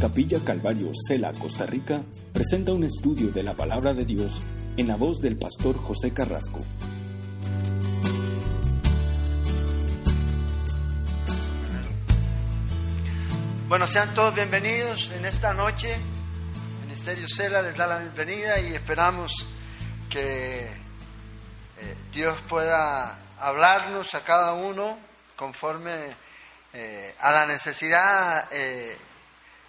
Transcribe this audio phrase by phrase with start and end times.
[0.00, 2.00] Capilla Calvario, Cela, Costa Rica,
[2.32, 4.30] presenta un estudio de la palabra de Dios
[4.76, 6.60] en la voz del pastor José Carrasco.
[13.68, 15.96] Bueno, sean todos bienvenidos en esta noche.
[16.84, 19.32] Ministerio Cela les da la bienvenida y esperamos
[20.08, 24.96] que eh, Dios pueda hablarnos a cada uno
[25.34, 25.90] conforme
[26.72, 28.96] eh, a la necesidad eh,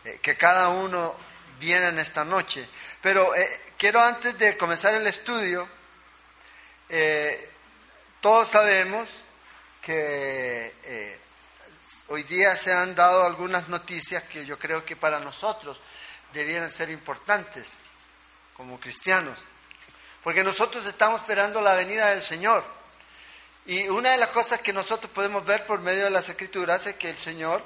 [0.05, 1.15] eh, que cada uno
[1.59, 2.67] viene en esta noche.
[3.01, 5.67] Pero eh, quiero antes de comenzar el estudio,
[6.87, 7.51] eh,
[8.21, 9.09] todos sabemos
[9.81, 11.17] que
[12.07, 15.79] hoy día se han dado algunas noticias que yo creo que para nosotros
[16.33, 17.73] debieran ser importantes
[18.55, 19.39] como cristianos,
[20.23, 22.63] porque nosotros estamos esperando la venida del Señor.
[23.65, 26.95] Y una de las cosas que nosotros podemos ver por medio de las escrituras es
[26.95, 27.63] que el Señor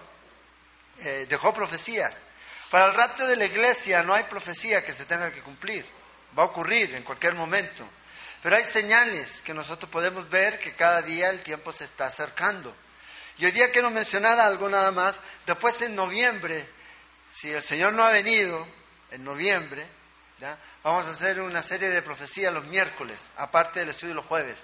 [1.27, 2.15] dejó profecías.
[2.69, 5.85] Para el rapto de la iglesia no hay profecía que se tenga que cumplir.
[6.37, 7.87] Va a ocurrir en cualquier momento.
[8.41, 12.75] Pero hay señales que nosotros podemos ver que cada día el tiempo se está acercando.
[13.37, 15.15] Y hoy día quiero mencionar algo nada más.
[15.45, 16.67] Después en noviembre,
[17.31, 18.67] si el Señor no ha venido,
[19.13, 19.85] en noviembre,
[20.83, 24.63] vamos a hacer una serie de profecías los miércoles, aparte del estudio los jueves,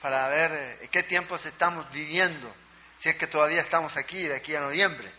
[0.00, 2.52] para ver eh, qué tiempos estamos viviendo,
[2.98, 5.12] si es que todavía estamos aquí, de aquí a noviembre.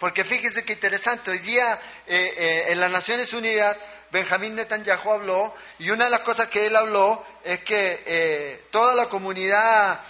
[0.00, 3.76] Porque fíjense qué interesante, hoy día eh, eh, en las Naciones Unidas
[4.10, 8.94] Benjamín Netanyahu habló y una de las cosas que él habló es que eh, toda
[8.94, 10.00] la comunidad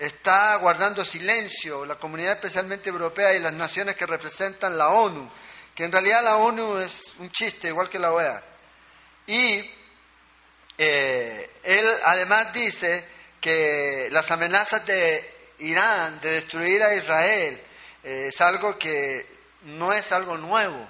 [0.00, 5.30] está guardando silencio, la comunidad especialmente europea y las naciones que representan la ONU,
[5.76, 8.42] que en realidad la ONU es un chiste igual que la OEA.
[9.28, 9.70] Y
[10.76, 13.06] él además dice
[13.40, 15.33] que las amenazas de
[15.64, 17.60] Irán de destruir a Israel
[18.02, 19.26] eh, es algo que
[19.62, 20.88] no es algo nuevo,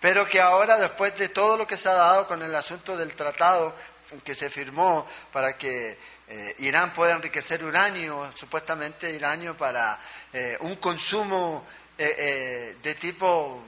[0.00, 3.14] pero que ahora después de todo lo que se ha dado con el asunto del
[3.14, 3.74] tratado
[4.22, 5.98] que se firmó para que
[6.28, 9.98] eh, Irán pueda enriquecer uranio, supuestamente uranio para
[10.32, 11.66] eh, un consumo
[11.96, 13.62] de tipo,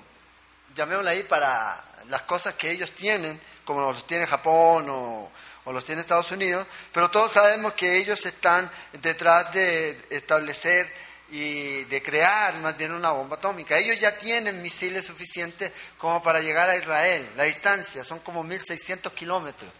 [0.76, 5.30] llamémoslo ahí, para las cosas que ellos tienen, como los tiene Japón o,
[5.68, 8.70] o los tiene Estados Unidos, pero todos sabemos que ellos están
[9.02, 10.90] detrás de establecer
[11.30, 13.76] y de crear más bien una bomba atómica.
[13.76, 17.28] Ellos ya tienen misiles suficientes como para llegar a Israel.
[17.36, 19.70] La distancia son como 1.600 kilómetros.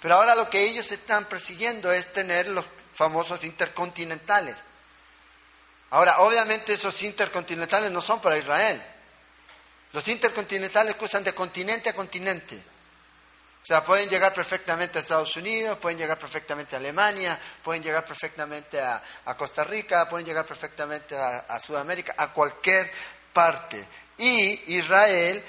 [0.00, 4.56] Pero ahora lo que ellos están persiguiendo es tener los famosos intercontinentales.
[5.90, 8.82] Ahora, obviamente esos intercontinentales no son para Israel.
[9.92, 12.58] Los intercontinentales cruzan de continente a continente.
[13.64, 18.04] O sea, pueden llegar perfectamente a Estados Unidos, pueden llegar perfectamente a Alemania, pueden llegar
[18.04, 19.02] perfectamente a,
[19.38, 22.92] Costa Rica, pueden llegar perfectamente a, Sudamérica, a cualquier
[23.32, 23.88] parte.
[24.18, 25.42] Y Israel,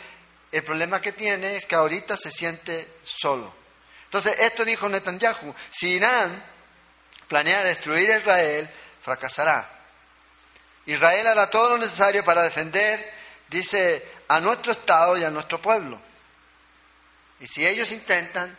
[0.49, 3.53] el problema que tiene es que ahorita se siente solo.
[4.05, 6.41] Entonces, esto dijo Netanyahu, si Irán
[7.27, 8.69] planea destruir a Israel,
[9.03, 9.69] fracasará.
[10.85, 13.13] Israel hará todo lo necesario para defender,
[13.49, 15.99] dice, a nuestro Estado y a nuestro pueblo.
[17.39, 18.55] Y si ellos intentan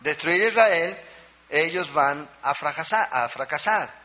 [0.00, 0.96] destruir Israel,
[1.48, 4.00] ellos van a fracasar.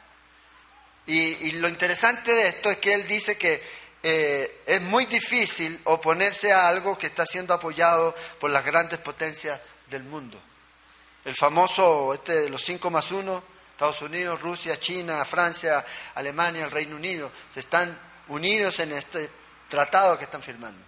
[1.08, 3.62] Y, lo interesante de esto es que él dice que
[4.02, 9.60] eh, es muy difícil oponerse a algo que está siendo apoyado por las grandes potencias
[9.88, 10.42] del mundo.
[11.24, 16.72] El famoso, este de los 5 más 1, Estados Unidos, Rusia, China, Francia, Alemania, el
[16.72, 19.30] Reino Unido, se están unidos en este
[19.68, 20.80] tratado que están firmando.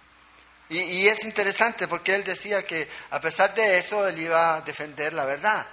[0.70, 5.14] Y, es interesante porque él decía que a pesar de eso, él iba a defender
[5.14, 5.66] la verdad.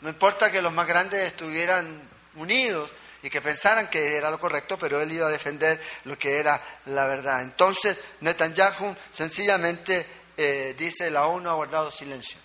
[0.00, 2.00] No importa que los más grandes estuvieran
[2.34, 2.90] unidos
[3.22, 6.62] y que pensaran que era lo correcto, pero él iba a defender lo que era
[6.86, 7.42] la verdad.
[7.42, 12.38] Entonces, Netanyahu sencillamente eh, dice, la ONU ha guardado silencio.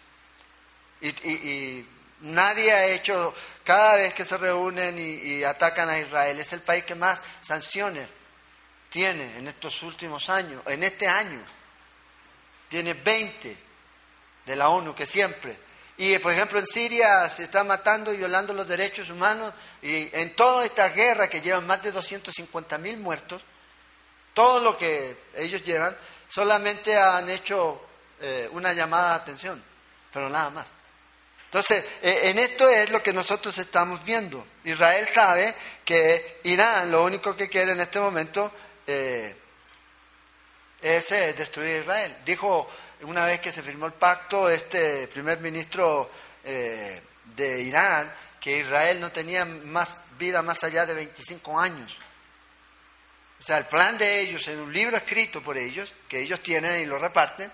[1.02, 1.86] Y,
[2.22, 3.36] nadie ha hecho,
[3.66, 8.08] cada vez que se reúnen y atacan a Israel, es el país que más sanciones
[8.94, 11.40] tiene en estos últimos años, en este año,
[12.70, 13.58] tiene 20
[14.46, 15.58] de la ONU que siempre.
[15.98, 19.52] Y por ejemplo en Siria se está matando y violando los derechos humanos
[19.82, 23.42] y en toda esta guerra que llevan más de 250 mil muertos,
[24.36, 25.98] todo lo que ellos llevan,
[26.30, 27.84] solamente han hecho
[28.22, 29.64] eh, una llamada de atención,
[30.12, 30.68] pero nada más.
[31.46, 34.46] Entonces, eh, en esto es lo que nosotros estamos viendo.
[34.64, 38.52] Israel sabe que Irán lo único que quiere en este momento
[38.88, 39.36] eh,
[40.82, 42.16] es destruir Israel.
[42.26, 42.70] Dijo
[43.02, 46.10] una vez que se firmó el pacto este primer ministro
[46.44, 47.02] eh,
[47.36, 48.12] de Irán
[48.44, 51.98] que Israel no tenía más vida más allá de 25 años.
[53.40, 56.82] o sea, el plan de ellos en un libro escrito por ellos, que ellos tienen
[56.82, 57.50] y lo reparten,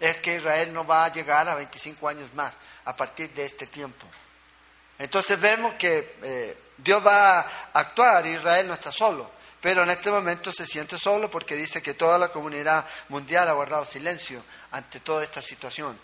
[0.00, 2.52] es que Israel no va a llegar a 25 años más
[2.84, 4.04] a partir de este tiempo.
[4.98, 9.30] Entonces vemos que eh, Dios va a actuar, Israel no está solo,
[9.62, 13.52] pero en este momento se siente solo porque dice que toda la comunidad mundial ha
[13.52, 14.42] guardado silencio
[14.72, 15.96] ante toda esta situación.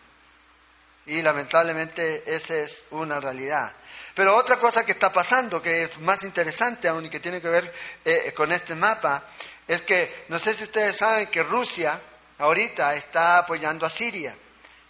[1.07, 3.73] Y lamentablemente esa es una realidad.
[4.15, 7.49] Pero otra cosa que está pasando, que es más interesante aún y que tiene que
[7.49, 7.75] ver
[8.05, 9.25] eh, con este mapa,
[9.67, 11.99] es que no sé si ustedes saben que Rusia
[12.39, 14.37] ahorita está apoyando a Siria.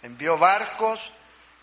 [0.03, 1.11] Envió barcos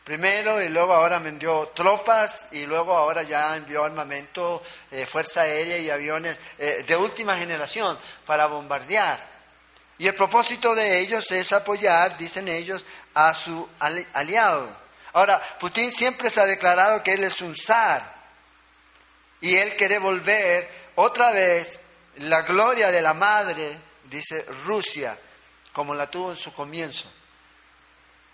[0.06, 4.62] primero y luego ahora envió tropas y luego ahora ya envió armamento,
[4.92, 9.18] eh, fuerza aérea y aviones eh, de última generación para bombardear.
[9.98, 13.68] Y el propósito de ellos es apoyar, dicen ellos, a su
[14.12, 14.68] aliado.
[15.12, 18.14] Ahora, Putin siempre se ha declarado que él es un zar
[19.40, 21.80] y él quiere volver otra vez
[22.18, 25.18] la gloria de la madre, dice Rusia,
[25.72, 27.10] como la tuvo en su comienzo.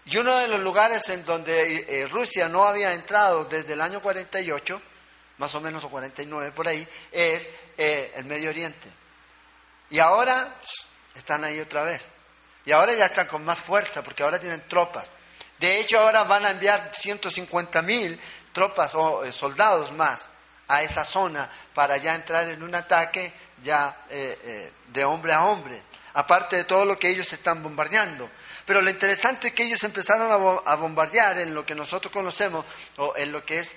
[0.07, 4.01] Y uno de los lugares en donde eh, Rusia no había entrado desde el año
[4.01, 4.81] 48,
[5.39, 8.89] más o menos o 49 por ahí, es eh, el Medio Oriente.
[9.91, 10.55] Y ahora
[11.15, 12.03] están ahí otra vez.
[12.65, 15.11] Y ahora ya están con más fuerza porque ahora tienen tropas.
[15.59, 18.21] De hecho, ahora van a enviar 150 mil
[18.53, 20.27] tropas o eh, soldados más
[20.69, 23.33] a esa zona para ya entrar en un ataque
[23.63, 25.81] ya eh, eh, de hombre a hombre,
[26.15, 28.29] aparte de todo lo que ellos están bombardeando.
[28.67, 32.65] Pero lo interesante es que ellos empezaron a, bombardear en lo que nosotros conocemos,
[32.97, 33.77] o en lo que es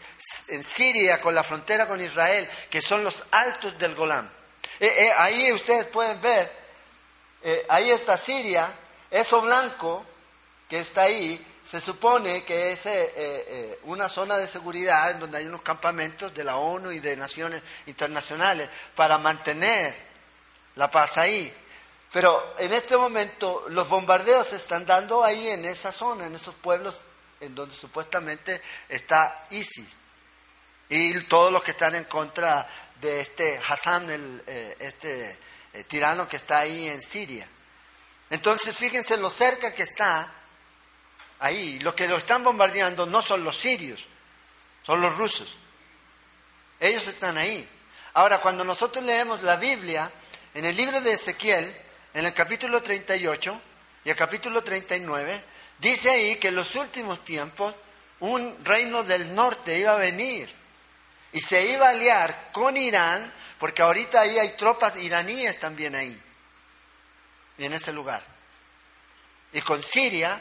[0.50, 4.32] en Siria, con la frontera con Israel, que son los altos del Golán.
[5.18, 6.52] ahí ustedes pueden ver,
[7.70, 8.72] ahí está Siria,
[9.10, 10.06] eso blanco
[10.70, 15.40] que está ahí, se supone que es eh, eh, una zona de seguridad en donde
[15.40, 19.96] hay unos campamentos de la ONU y de naciones internacionales para mantener
[20.76, 21.52] la paz ahí.
[22.16, 26.56] Pero en este momento los bombardeos se están dando ahí en esa zona, en esos
[26.56, 26.96] pueblos
[27.42, 29.90] en donde supuestamente está ISIS
[30.88, 32.66] y todos los que están en contra
[33.02, 35.38] de este Hassan, el, eh, este
[35.90, 37.50] tirano que está ahí en Siria.
[38.30, 40.32] Entonces fíjense lo cerca que está
[41.40, 41.80] ahí.
[41.80, 44.06] Los que lo están bombardeando no son los sirios,
[44.84, 45.60] son los rusos.
[46.80, 47.70] Ellos están ahí.
[48.14, 50.10] Ahora, cuando nosotros leemos la Biblia,
[50.54, 51.82] en el libro de Ezequiel,
[52.16, 53.62] en el capítulo 38
[54.06, 55.44] y el capítulo 39,
[55.80, 57.76] dice ahí que en los últimos tiempos
[58.22, 60.50] un reino del norte iba a venir
[61.34, 66.18] y se iba a aliar con Irán, porque ahorita ahí hay tropas iraníes también ahí,
[67.58, 68.24] en ese lugar.
[69.52, 70.40] Y con Siria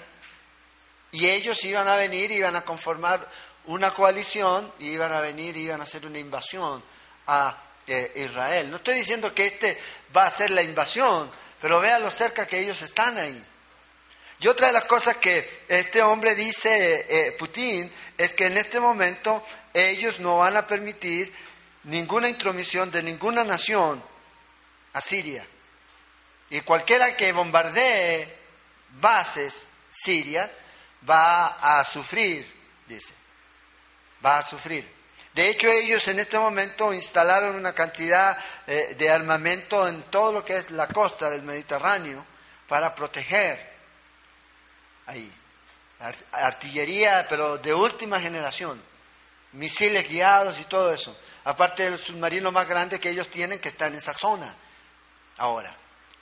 [1.10, 3.28] y ellos iban a venir, iban a conformar
[3.64, 6.84] una coalición, y iban a venir, iban a hacer una invasión
[7.26, 7.56] a
[7.88, 8.70] eh, Israel.
[8.70, 9.76] No estoy diciendo que este
[10.16, 11.30] va a ser la invasión,
[11.64, 13.42] pero vean lo cerca que ellos están ahí.
[14.38, 18.80] Y otra de las cosas que este hombre dice, eh, Putin, es que en este
[18.80, 21.32] momento ellos no van a permitir
[21.84, 24.04] ninguna intromisión de ninguna nación
[24.92, 25.46] a Siria.
[26.50, 28.28] Y cualquiera que bombardee
[29.00, 30.50] bases sirias
[31.08, 32.46] va a sufrir,
[32.86, 33.14] dice,
[34.22, 34.86] va a sufrir.
[35.34, 40.44] De hecho, ellos en este momento instalaron una cantidad eh, de armamento en todo lo
[40.44, 42.24] que es la costa del Mediterráneo
[42.68, 43.58] para proteger
[45.06, 45.30] ahí.
[46.32, 48.80] Artillería, pero de última generación.
[49.52, 51.16] Misiles guiados y todo eso.
[51.44, 54.54] Aparte del submarino más grande que ellos tienen que está en esa zona
[55.38, 55.76] ahora.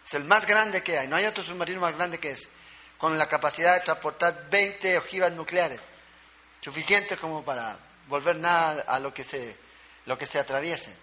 [0.05, 1.07] Es el más grande que hay.
[1.07, 2.49] No hay otro submarino más grande que ese
[3.03, 5.81] con la capacidad de transportar 20 ojivas nucleares,
[6.61, 7.77] suficientes como para
[8.13, 9.57] volver nada a lo que se,
[10.05, 10.95] lo que se atraviese.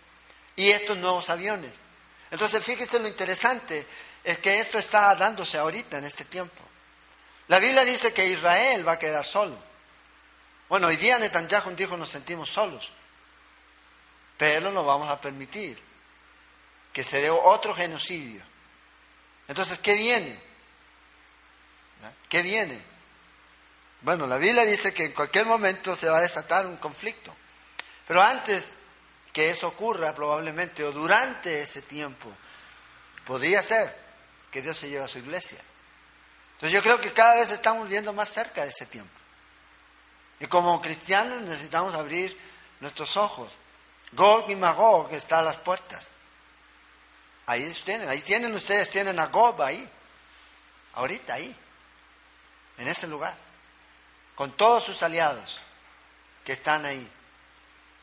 [0.55, 1.71] Y estos nuevos aviones.
[2.29, 3.85] Entonces, fíjense lo interesante,
[4.23, 6.61] es que esto está dándose ahorita, en este tiempo.
[7.47, 9.57] La Biblia dice que Israel va a quedar solo.
[10.69, 12.91] Bueno, hoy día Netanyahu dijo nos sentimos solos,
[14.37, 15.81] pero no vamos a permitir
[16.93, 18.43] que se dé otro genocidio.
[19.47, 20.39] Entonces, ¿qué viene?
[22.29, 22.79] ¿Qué viene?
[24.01, 27.35] Bueno, la Biblia dice que en cualquier momento se va a desatar un conflicto.
[28.07, 28.71] Pero antes
[29.33, 32.31] que eso ocurra, probablemente, o durante ese tiempo,
[33.25, 33.95] podría ser
[34.51, 35.59] que Dios se lleve a su iglesia.
[36.53, 39.11] Entonces yo creo que cada vez estamos viendo más cerca de ese tiempo.
[40.39, 42.37] Y como cristianos necesitamos abrir
[42.79, 43.51] nuestros ojos.
[44.13, 46.07] Gog y Magog está a las puertas.
[47.45, 49.87] Ahí tienen, ahí tienen ustedes, tienen a Gog ahí.
[50.93, 51.55] Ahorita ahí
[52.77, 53.35] en ese lugar,
[54.39, 55.57] con todos sus aliados
[56.45, 57.05] que están ahí.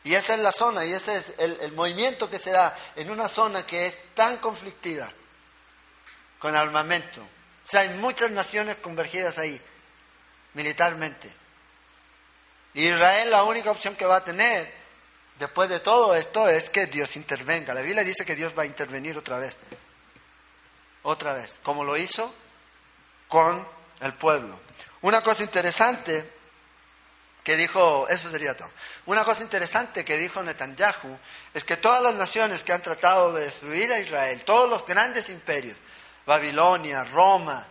[0.03, 3.27] Y esa es la zona, y ese es el, movimiento que se da en una
[3.27, 5.11] zona que es tan conflictiva,
[6.37, 7.21] con armamento.
[7.21, 9.59] O sea, hay muchas naciones convergidas ahí,
[10.53, 11.27] militarmente.
[12.75, 14.71] Israel la única opción que va a tener
[15.39, 17.73] después de todo esto es que Dios intervenga.
[17.73, 19.57] La Biblia dice que Dios va a intervenir otra vez.
[21.01, 22.31] Otra vez, como lo hizo
[23.27, 23.67] con
[24.01, 24.66] el pueblo.
[25.01, 26.37] Una cosa interesante
[27.43, 28.69] que dijo, eso sería todo.
[29.05, 31.17] Una cosa interesante que dijo Netanyahu
[31.53, 35.29] es que todas las naciones que han tratado de destruir a Israel, todos los grandes
[35.29, 35.77] imperios,
[36.25, 37.65] Babilonia, Roma,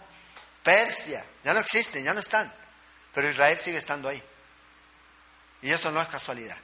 [0.63, 2.51] Persia, ya no existen, ya no están,
[3.13, 4.23] pero Israel sigue estando ahí.
[5.61, 6.57] Y eso no es casualidad.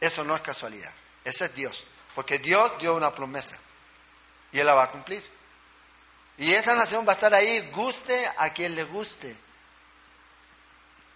[0.00, 0.92] Eso no es casualidad.
[1.24, 1.84] Ese es Dios.
[2.14, 3.58] Porque Dios dio una promesa
[4.52, 5.22] y Él la va a cumplir.
[6.38, 9.36] Y esa nación va a estar ahí, guste a quien le guste.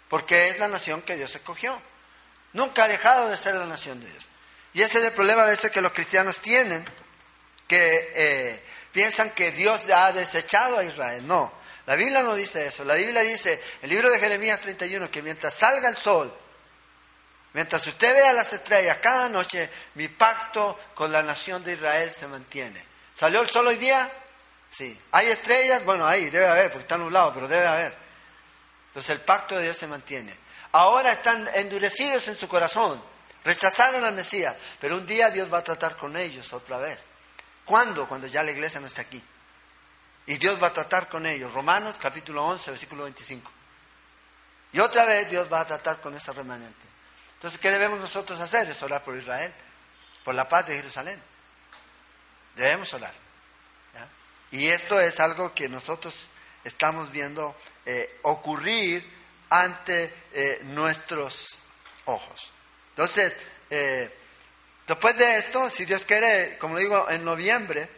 [0.09, 1.81] Porque es la nación que Dios escogió.
[2.53, 4.29] Nunca ha dejado de ser la nación de Dios.
[4.73, 6.85] Y ese es el problema a veces que los cristianos tienen,
[7.67, 11.27] que eh, piensan que Dios ha desechado a Israel.
[11.27, 11.53] No,
[11.87, 12.85] la Biblia no dice eso.
[12.85, 16.33] La Biblia dice, el libro de Jeremías 31, que mientras salga el sol,
[17.53, 22.27] mientras usted vea las estrellas cada noche, mi pacto con la nación de Israel se
[22.27, 22.85] mantiene.
[23.15, 24.11] ¿Salió el sol hoy día?
[24.71, 24.99] Sí.
[25.13, 25.85] ¿Hay estrellas?
[25.85, 27.95] Bueno, ahí debe haber, porque está nublado, pero debe haber.
[28.89, 30.37] Entonces el pacto de Dios se mantiene.
[30.73, 33.03] Ahora están endurecidos en su corazón,
[33.45, 36.99] rechazaron al Mesías, pero un día Dios va a tratar con ellos otra vez.
[37.65, 38.09] ¿Cuándo?
[38.09, 39.23] Cuando ya la iglesia no está aquí.
[40.27, 41.53] Y Dios va a tratar con ellos.
[41.53, 43.51] Romanos capítulo 11, versículo 25.
[44.73, 46.87] Y otra vez Dios va a tratar con esa remanente.
[47.35, 48.69] Entonces, ¿qué debemos nosotros hacer?
[48.69, 49.53] Es orar por Israel,
[50.25, 51.21] por la paz de Jerusalén.
[52.55, 53.13] Debemos orar.
[54.51, 56.29] Y esto es algo que nosotros
[56.65, 57.55] estamos viendo
[57.87, 59.05] eh, ocurrir
[59.49, 61.63] ante eh, nuestros
[62.05, 62.51] ojos.
[62.91, 63.33] Entonces,
[63.71, 64.13] eh,
[64.87, 67.89] después de esto, si Dios quiere, como digo, en noviembre,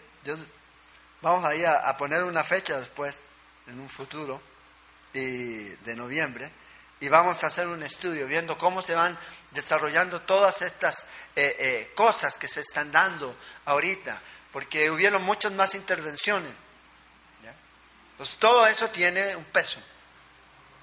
[1.22, 3.14] vamos ahí a, poner una fecha después,
[3.66, 4.40] en un futuro,
[5.12, 6.50] de noviembre,
[7.00, 9.18] y vamos a hacer un estudio viendo cómo se van
[9.50, 11.04] desarrollando todas estas
[11.94, 14.18] cosas que se están dando ahorita
[14.52, 16.52] porque hubieron muchas más intervenciones.
[18.12, 19.80] Entonces, todo eso tiene un peso.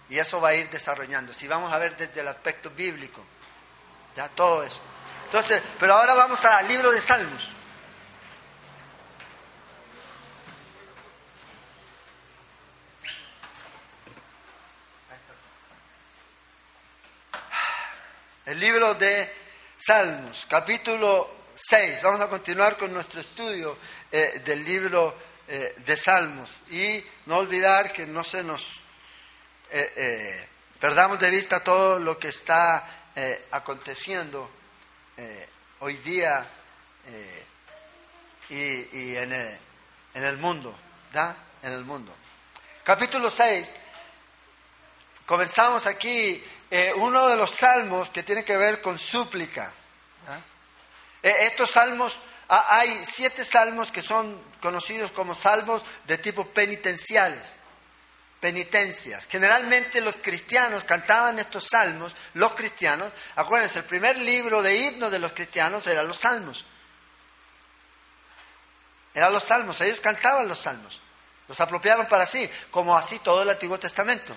[0.09, 1.31] Y eso va a ir desarrollando.
[1.31, 3.23] Si vamos a ver desde el aspecto bíblico,
[4.15, 4.81] ya todo eso.
[5.25, 7.47] Entonces, pero ahora vamos al libro de Salmos.
[18.47, 19.31] El libro de
[19.77, 22.01] Salmos, capítulo 6.
[22.03, 23.77] Vamos a continuar con nuestro estudio
[24.09, 25.13] eh, del libro
[25.45, 28.79] eh, de Salmos y no olvidar que no se nos
[29.69, 30.47] eh,
[30.79, 32.95] perdamos de vista todo lo que está
[33.51, 34.49] aconteciendo
[35.81, 36.47] hoy día
[38.49, 39.59] y, en, el,
[40.13, 40.73] en, el, mundo,
[41.11, 41.35] ¿da?
[41.61, 42.15] En el mundo.
[42.85, 43.67] Capítulo 6.
[45.25, 46.41] Comenzamos aquí
[46.95, 49.73] uno de los salmos que tiene que ver con súplica.
[51.23, 57.41] Eh, estos salmos, hay siete salmos que son conocidos como salmos de tipo penitenciales,
[58.39, 59.25] penitencias.
[59.29, 65.19] Generalmente los cristianos cantaban estos salmos, los cristianos, acuérdense, el primer libro de himno de
[65.19, 66.65] los cristianos era los salmos.
[69.13, 71.01] Eran los salmos, ellos cantaban los salmos,
[71.47, 74.35] los apropiaron para sí, como así todo el Antiguo Testamento.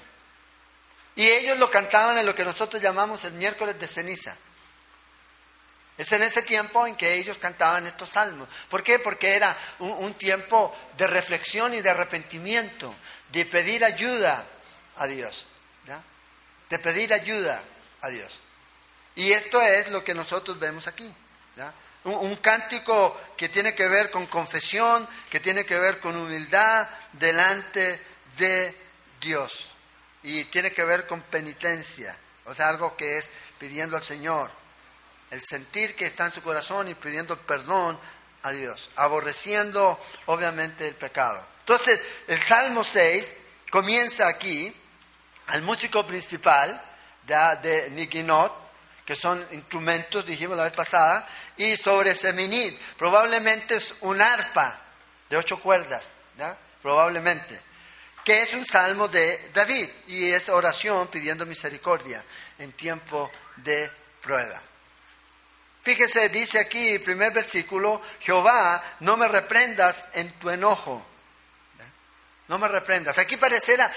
[1.15, 4.35] Y ellos lo cantaban en lo que nosotros llamamos el miércoles de ceniza.
[6.03, 8.49] Es en ese tiempo en que ellos cantaban estos salmos.
[8.69, 8.99] ¿Por qué?
[8.99, 12.93] Porque era un, tiempo de reflexión y de arrepentimiento,
[13.31, 14.45] de pedir ayuda
[14.97, 15.47] a Dios.
[16.69, 17.63] De pedir ayuda
[18.01, 18.41] a Dios.
[19.15, 21.15] Y esto es lo que nosotros vemos aquí.
[22.03, 26.89] Un, un, cántico que tiene que ver con confesión, que tiene que ver con humildad
[27.13, 28.01] delante
[28.39, 28.75] de
[29.21, 29.71] Dios.
[30.25, 32.17] Y tiene que ver con penitencia.
[32.47, 33.29] O sea, algo que es
[33.61, 34.62] pidiendo al Señor
[35.33, 37.99] el sentir que está en su corazón y pidiendo perdón
[38.43, 41.45] a Dios, aborreciendo obviamente el pecado.
[41.61, 41.99] Entonces,
[42.29, 43.35] el Salmo 6
[43.71, 44.77] comienza aquí,
[45.47, 46.81] al músico principal
[47.23, 48.53] de, de Nikinot,
[49.07, 54.79] que son instrumentos, dijimos la vez pasada, y sobre Seminit, probablemente es un arpa
[55.31, 56.09] de ocho cuerdas,
[56.83, 57.59] probablemente,
[58.23, 62.23] que es un salmo de David, y es oración pidiendo misericordia
[62.59, 64.63] en tiempo de prueba.
[65.83, 71.05] Fíjese, dice aquí, primer versículo, Jehová, no me reprendas en tu enojo.
[72.49, 73.19] No me reprendas.
[73.19, 73.91] Aquí pareciera,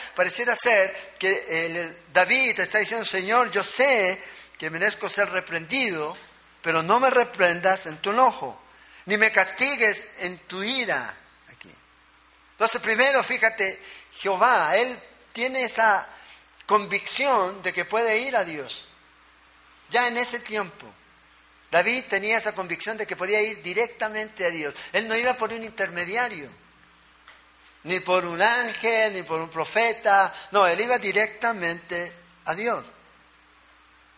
[0.55, 4.21] ser que David está diciendo, Señor, yo sé
[4.57, 6.15] que merezco ser reprendido,
[6.61, 8.59] pero no me reprendas en tu enojo,
[9.05, 11.15] ni me castigues en tu ira.
[11.51, 11.69] Aquí.
[12.51, 13.79] Entonces, primero, fíjate,
[14.13, 14.97] Jehová, Él
[15.33, 16.07] tiene esa
[16.65, 18.87] convicción de que puede ir a Dios.
[19.89, 20.87] Ya en ese tiempo,
[21.75, 24.73] David tenía esa convicción de que podía ir directamente a Dios.
[24.93, 26.49] Él no iba por un intermediario,
[27.83, 30.33] ni por un ángel, ni por un profeta.
[30.51, 32.13] No, él iba directamente
[32.45, 32.85] a Dios.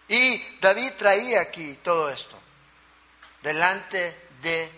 [0.08, 2.40] Y David traía aquí todo esto,
[3.42, 4.70] delante de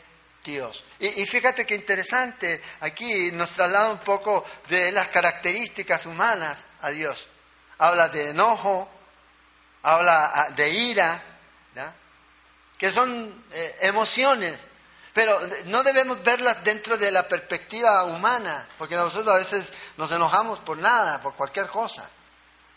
[0.45, 0.81] Dios.
[0.99, 7.27] Y, fíjate qué interesante, aquí nos traslada un poco de las características humanas a Dios.
[7.79, 8.89] Habla de enojo,
[9.83, 11.21] habla ah, de ira,
[12.79, 14.57] que son eh, emociones,
[15.13, 20.59] pero no debemos verlas dentro de la perspectiva humana, porque nosotros a veces nos enojamos
[20.59, 22.09] por nada, por cualquier cosa,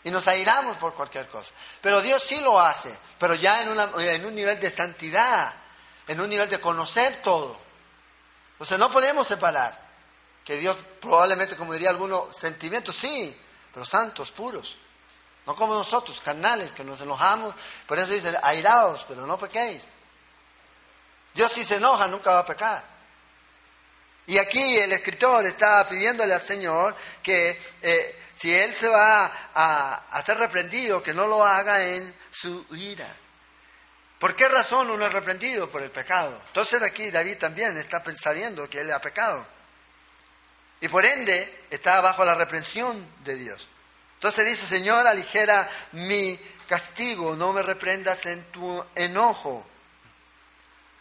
[0.03, 1.49] y nos airamos por cualquier cosa.
[1.81, 5.53] Pero Dios sí lo hace, pero ya en, en un nivel de santidad,
[6.07, 7.57] en un nivel de conocer todo.
[8.59, 9.79] O sea, no podemos separar
[10.43, 13.39] que Dios probablemente, como diría alguno, sentimientos, sí,
[13.73, 14.75] pero santos, puros.
[15.45, 17.53] No como nosotros, carnales, que nos enojamos.
[17.85, 19.83] Por eso dice, airaos, pero no pequéis.
[21.33, 22.83] Dios si se enoja nunca va a pecar.
[24.25, 30.03] Y aquí el escritor está pidiéndole al Señor que eh, si Él se va a,
[30.11, 33.07] a, ser reprendido, que no lo haga en su ira.
[34.19, 35.69] ¿Por qué razón uno es reprendido?
[35.69, 36.41] Por el pecado.
[36.47, 39.45] Entonces aquí David también está sabiendo que él ha pecado.
[40.79, 43.67] Y por ende está bajo la reprensión de Dios.
[44.23, 46.39] Entonces dice, Señor, aligera mi
[46.69, 49.67] castigo, no me reprendas en tu enojo.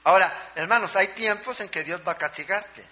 [0.02, 2.84] Ahora, hermanos, hay tiempos en que Dios va a castigarte.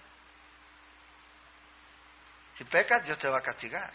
[2.57, 3.91] Si pecas, Dios te va a castigar.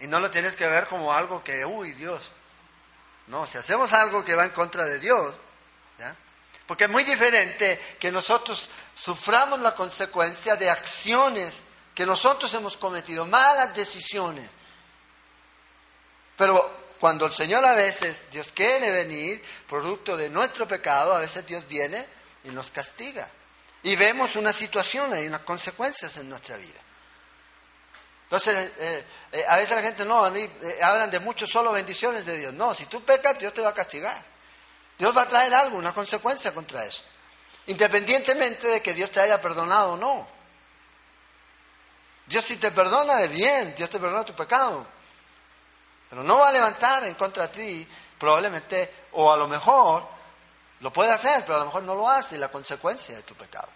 [0.00, 2.32] Y no lo tienes que ver como algo que, uy, Dios.
[3.28, 5.36] No, si hacemos algo que va en contra de Dios,
[6.66, 11.62] porque es muy diferente que nosotros suframos la consecuencia de acciones
[11.94, 14.50] que nosotros hemos cometido, malas decisiones,
[16.36, 16.70] pero
[17.00, 21.66] cuando el Señor a veces, Dios quiere venir, producto de nuestro pecado, a veces Dios
[21.68, 22.06] viene
[22.44, 23.28] y nos castiga.
[23.82, 26.80] Y vemos una situación, hay unas consecuencias en nuestra vida.
[28.24, 31.70] Entonces, eh, eh, a veces la gente no, a mí eh, hablan de mucho solo
[31.70, 32.52] bendiciones de Dios.
[32.54, 34.20] No, si tú pecas, Dios te va a castigar.
[34.98, 37.02] Dios va a traer algo, una consecuencia contra eso.
[37.68, 40.28] Independientemente de que Dios te haya perdonado o no.
[42.26, 44.86] Dios si te perdona, es bien, Dios te perdona tu pecado.
[46.08, 47.88] Pero no va a levantar en contra de ti,
[48.18, 50.06] probablemente, o a lo mejor
[50.80, 53.68] lo puede hacer, pero a lo mejor no lo hace, la consecuencia de tu pecado.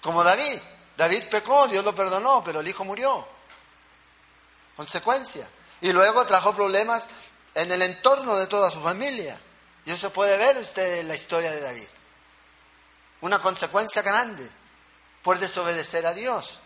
[0.00, 0.58] Como David.
[0.96, 3.26] David pecó, Dios lo perdonó, pero el hijo murió.
[4.76, 5.48] Consecuencia.
[5.80, 7.04] Y luego trajo problemas
[7.54, 9.38] en el entorno de toda su familia.
[9.84, 11.88] Y eso puede ver usted en la historia de David.
[13.20, 14.48] Una consecuencia grande
[15.22, 16.58] por desobedecer a Dios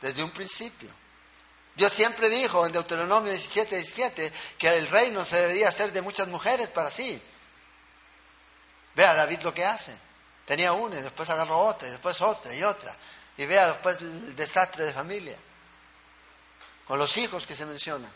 [0.00, 0.90] desde un principio.
[1.76, 6.28] Dios siempre dijo en Deuteronomio 17, 17 que el reino se debería hacer de muchas
[6.28, 7.20] mujeres para sí.
[8.94, 9.92] Vea David lo que hace.
[10.46, 12.94] Tenía una y después agarró otra y después otra y otra.
[13.36, 15.36] Y vea después el desastre de familia.
[16.86, 18.12] Con los hijos que se mencionan.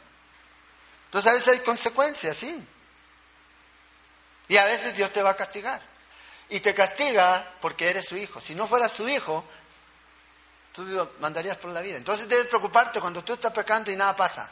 [1.07, 2.65] Entonces a veces hay consecuencias, sí.
[4.47, 5.81] Y a veces Dios te va a castigar.
[6.51, 8.41] Y te castiga porque eres su hijo.
[8.41, 9.45] Si no fuera su hijo,
[10.73, 11.97] tú mandarías por la vida.
[11.97, 14.51] Entonces debes preocuparte cuando tú estás pecando y nada pasa.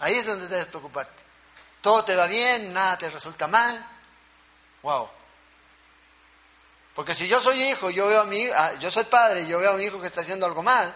[0.00, 1.22] Ahí es donde debes preocuparte.
[1.80, 3.86] Todo te va bien, nada te resulta mal.
[4.82, 5.08] Wow.
[6.94, 9.72] Porque si yo soy hijo, yo veo a mi, ah, yo soy padre, yo veo
[9.72, 10.94] a mi hijo que está haciendo algo mal,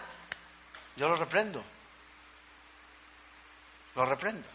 [0.95, 1.63] yo lo reprendo.
[3.95, 4.47] Lo reprendo.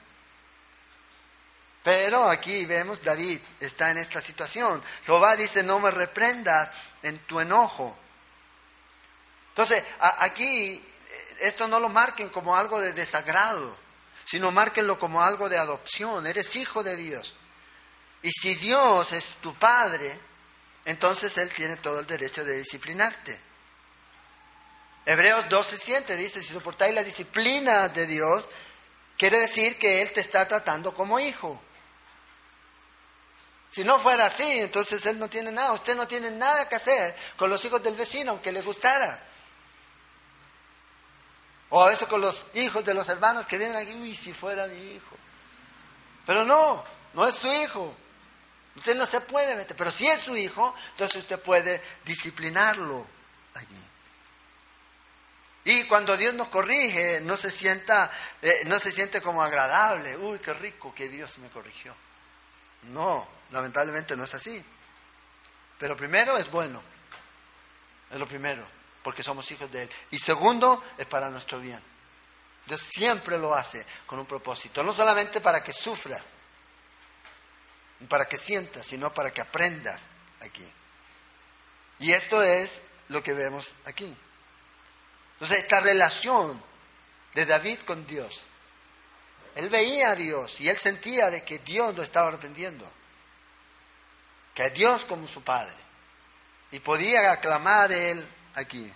[1.85, 4.83] Pero aquí vemos, David está en esta situación.
[5.05, 6.71] Jehová dice, no me reprendas
[7.03, 7.95] en tu enojo.
[9.51, 13.77] Entonces, aquí eh, esto no lo marquen como algo de desagrado,
[14.25, 16.27] sino márquenlo como algo de adopción.
[16.27, 17.35] Eres hijo de Dios.
[18.23, 20.19] Y si Dios es tu padre,
[20.87, 23.39] entonces Él tiene todo el derecho de disciplinarte.
[25.05, 28.47] Hebreos 12:7 dice, si soportáis la disciplina de Dios,
[29.19, 31.61] quiere decir que Él te está tratando como hijo.
[33.75, 37.13] Si no fuera así, entonces Él no tiene nada, usted no tiene nada que hacer
[37.37, 39.19] con los hijos del vecino, aunque le gustara.
[41.71, 44.69] O a veces con los hijos de los hermanos que vienen aquí, uy, si fuera
[44.69, 45.17] mi hijo.
[46.25, 46.85] Pero no,
[47.15, 47.97] no es su hijo.
[48.77, 53.05] Usted no se puede meter, pero si es su hijo, entonces usted puede disciplinarlo
[53.55, 53.83] allí.
[55.65, 58.09] Y cuando Dios nos corrige, no se, sienta,
[58.41, 60.17] eh, no se siente como agradable.
[60.17, 61.93] Uy, qué rico que Dios me corrigió.
[62.85, 64.63] No, lamentablemente no es así.
[65.79, 66.83] Pero primero es bueno.
[68.11, 68.67] Es lo primero,
[69.03, 69.91] porque somos hijos de Él.
[70.11, 71.81] Y segundo, es para nuestro bien.
[72.67, 74.83] Dios siempre lo hace con un propósito.
[74.83, 76.21] No solamente para que sufra,
[78.09, 79.99] para que sienta, sino para que aprenda
[80.41, 80.67] aquí.
[82.01, 84.17] Y esto es lo que vemos aquí.
[85.35, 86.63] Entonces, esta relación
[87.35, 88.43] de David con Dios,
[89.55, 92.91] él veía a Dios y él sentía de que Dios lo estaba arrepentiendo,
[94.55, 95.75] que a Dios como su Padre,
[96.71, 98.93] y podía aclamar él aquí.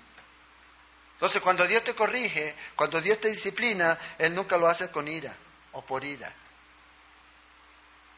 [1.14, 5.34] Entonces, cuando Dios te corrige, cuando Dios te disciplina, Él nunca lo hace con ira
[5.72, 6.32] o por ira.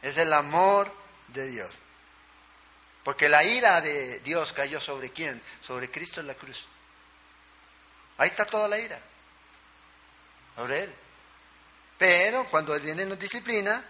[0.03, 0.93] Es el amor
[1.29, 1.71] de Dios.
[3.03, 5.43] Porque la ira de Dios cayó sobre quién?
[5.63, 6.67] Sobre Cristo en la cruz.
[8.19, 9.01] Ahí está toda la ira.
[10.57, 10.95] Sobre Él.
[11.97, 13.83] Pero cuando Él viene y nos disciplina,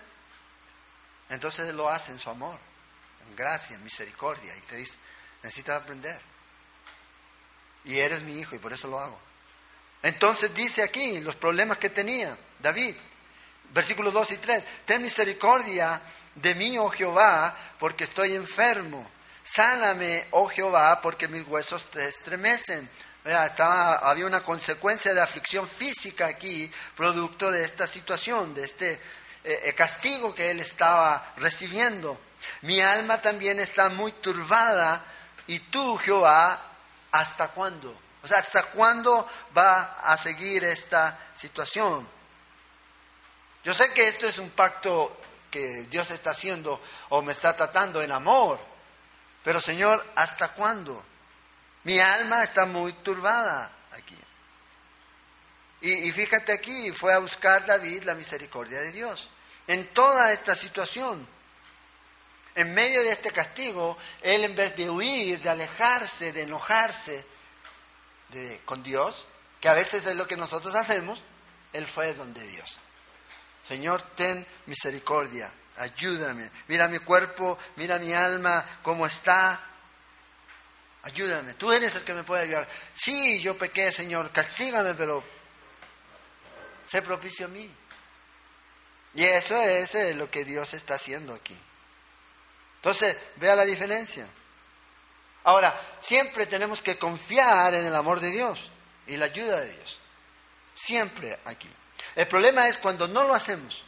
[1.30, 2.58] entonces Él lo hace en su amor,
[3.36, 4.54] gracia, misericordia.
[4.56, 4.94] Y te dice,
[5.42, 6.20] necesitas aprender.
[7.84, 9.18] Y eres mi hijo y por eso lo hago.
[10.02, 12.94] Entonces dice aquí los problemas que tenía David.
[13.72, 14.64] Versículos 2 y 3.
[14.84, 16.00] Ten misericordia
[16.34, 19.08] de mí, oh Jehová, porque estoy enfermo.
[19.44, 22.88] Sáname, oh Jehová, porque mis huesos te estremecen.
[23.24, 28.92] Había una consecuencia de aflicción física aquí, producto de esta situación, de este
[29.44, 32.18] eh, eh, castigo que él estaba recibiendo.
[32.62, 35.02] Mi alma también está muy turbada,
[35.46, 36.60] y tú, Jehová,
[37.10, 37.98] ¿hasta cuándo?
[38.22, 42.06] O sea, ¿hasta cuándo va a seguir esta situación?
[43.64, 48.00] Yo sé que esto es un pacto que Dios está haciendo o me está tratando
[48.00, 48.60] en amor.
[49.42, 51.02] Pero Señor, ¿hasta cuándo?
[51.84, 54.16] Mi alma está muy turbada aquí.
[55.82, 59.30] Y, fíjate aquí, fue a buscar David la misericordia de Dios.
[59.66, 61.26] En toda esta situación,
[62.60, 67.24] en medio de este castigo, él en vez de huir, de alejarse, de enojarse
[68.64, 69.26] con Dios,
[69.60, 71.20] que a veces es lo que nosotros hacemos,
[71.72, 72.78] él fue donde Dios.
[73.62, 76.50] Señor, ten misericordia, ayúdame.
[76.68, 79.60] Mira mi cuerpo, mira mi alma, cómo está.
[81.02, 82.68] Ayúdame, tú eres el que me puede ayudar.
[82.94, 85.22] Sí, yo pequé, Señor, castígame, pero
[86.86, 87.70] sé propicio a mí.
[89.14, 91.56] Y eso es eh, lo que Dios está haciendo aquí.
[92.80, 94.26] Entonces, vea la diferencia.
[95.44, 98.70] Ahora, siempre tenemos que confiar en el amor de Dios
[99.06, 100.00] y la ayuda de Dios.
[100.74, 101.68] Siempre aquí.
[102.16, 103.84] El problema es cuando no lo hacemos.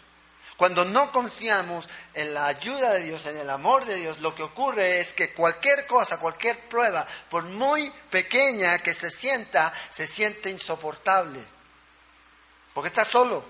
[0.58, 4.42] Cuando no confiamos en la ayuda de Dios, en el amor de Dios, lo que
[4.42, 10.50] ocurre es que cualquier cosa, cualquier prueba, por muy pequeña que se sienta, se siente
[10.50, 11.42] insoportable.
[12.74, 13.44] Porque está solo.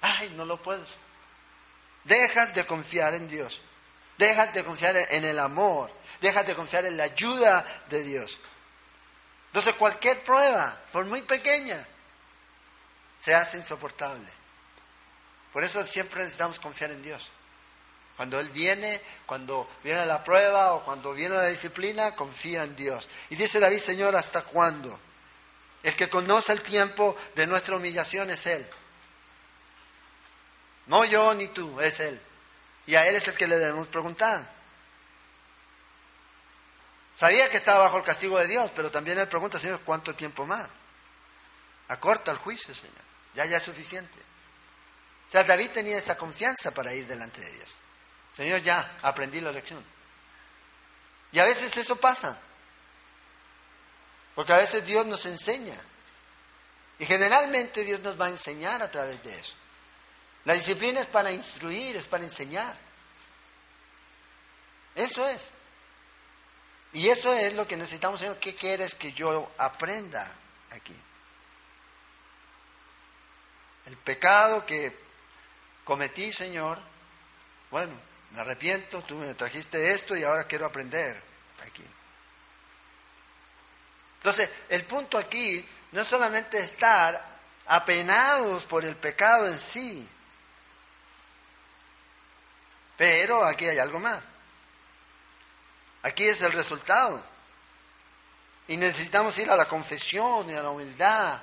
[0.00, 0.84] Ay, no lo puedo.
[2.04, 3.60] Dejas de confiar en Dios.
[4.18, 5.90] Dejas de confiar en el amor.
[6.20, 8.38] Dejas de confiar en la ayuda de Dios.
[9.46, 11.84] Entonces cualquier prueba, por muy pequeña,
[13.20, 14.28] se hace insoportable.
[15.52, 17.30] Por eso siempre necesitamos confiar en Dios.
[18.16, 23.08] Cuando Él viene, cuando viene la prueba o cuando viene la disciplina, confía en Dios.
[23.30, 25.00] Y dice David, Señor, ¿hasta cuándo?
[25.82, 28.66] El que conoce el tiempo de nuestra humillación es Él.
[30.90, 32.20] No yo ni tú, es Él.
[32.84, 34.44] Y a Él es el que le debemos preguntar.
[37.16, 40.44] Sabía que estaba bajo el castigo de Dios, pero también Él pregunta, Señor, ¿cuánto tiempo
[40.44, 40.68] más?
[41.86, 43.04] Acorta el juicio, Señor.
[43.34, 44.18] Ya, ya es suficiente.
[45.28, 47.76] O sea, David tenía esa confianza para ir delante de Dios.
[48.32, 49.84] Señor, ya aprendí la lección.
[51.30, 52.36] Y a veces eso pasa.
[54.34, 55.76] Porque a veces Dios nos enseña.
[56.98, 59.54] Y generalmente Dios nos va a enseñar a través de eso.
[60.44, 62.76] La disciplina es para instruir, es para enseñar.
[64.94, 65.48] Eso es.
[66.92, 68.38] Y eso es lo que necesitamos, Señor.
[68.38, 70.30] ¿Qué quieres que yo aprenda
[70.70, 70.96] aquí?
[73.90, 74.96] el pecado que
[75.84, 76.78] cometí, Señor,
[77.70, 77.92] bueno,
[78.30, 81.20] me arrepiento, tú me trajiste esto y ahora quiero aprender
[81.66, 81.84] aquí.
[84.18, 87.20] Entonces, el punto aquí no es solamente estar
[87.66, 90.08] apenados por el pecado en sí,
[93.00, 94.20] pero aquí hay algo más.
[96.02, 97.24] Aquí es el resultado.
[98.68, 101.40] Y necesitamos ir a la confesión y a la humildad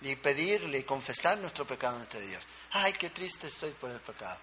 [0.00, 2.40] y pedirle y confesar nuestro pecado ante Dios.
[2.70, 4.38] Ay, qué triste estoy por el pecado.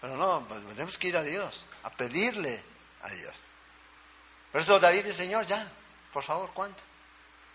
[0.00, 2.62] Pero no, pues tenemos que ir a Dios, a pedirle
[3.02, 3.40] a Dios.
[4.52, 5.68] Por eso David dice, Señor, ya,
[6.12, 6.80] Por favor, ¿cuánto?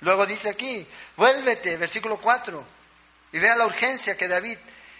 [0.02, 2.66] Luego dice aquí, vuélvete, versículo 4,
[3.32, 4.58] y vea la urgencia que David,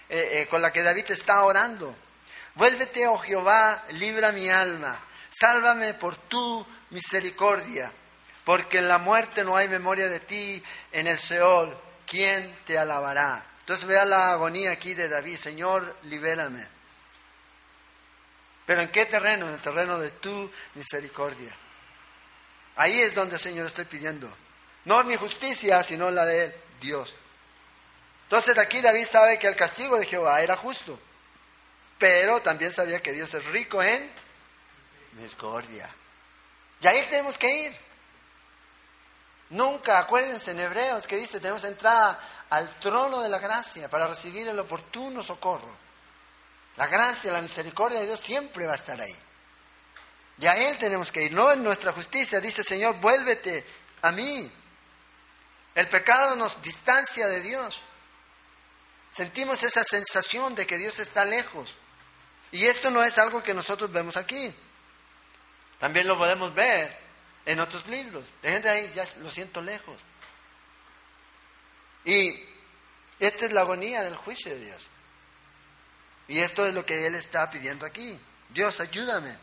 [0.08, 1.94] eh, eh, con la que David está orando.
[2.60, 7.90] Vuélvete, oh Jehová, libra mi alma, sálvame por tu misericordia,
[8.44, 11.74] porque en la muerte no hay memoria de ti, en el Seol,
[12.06, 13.42] ¿quién te alabará?
[13.60, 16.68] Entonces vea la agonía aquí de David, Señor, libérame.
[18.66, 19.48] Pero ¿en qué terreno?
[19.48, 21.56] En el terreno de tu misericordia.
[22.76, 24.30] Ahí es donde, Señor, estoy pidiendo.
[24.84, 27.14] No mi justicia, sino la de Dios.
[28.24, 31.00] Entonces aquí David sabe que el castigo de Jehová era justo.
[32.00, 34.10] Pero también sabía que Dios es rico en
[35.12, 35.88] misericordia.
[36.80, 37.76] Y ahí tenemos que ir.
[39.50, 44.48] Nunca, acuérdense en Hebreos que dice, tenemos entrada al trono de la gracia para recibir
[44.48, 45.76] el oportuno socorro.
[46.78, 49.16] La gracia, la misericordia de Dios siempre va a estar ahí.
[50.38, 52.40] Y a Él tenemos que ir, no en nuestra justicia.
[52.40, 53.66] Dice, Señor, vuélvete
[54.00, 54.50] a mí.
[55.74, 57.82] El pecado nos distancia de Dios.
[59.12, 61.76] Sentimos esa sensación de que Dios está lejos.
[62.52, 64.52] Y esto no es algo que nosotros vemos aquí.
[65.78, 66.96] También lo podemos ver
[67.46, 68.24] en otros libros.
[68.42, 69.96] De gente ahí, ya lo siento lejos.
[72.04, 72.34] Y
[73.18, 74.88] esta es la agonía del juicio de Dios.
[76.28, 78.18] Y esto es lo que Él está pidiendo aquí.
[78.48, 79.36] Dios, ayúdame.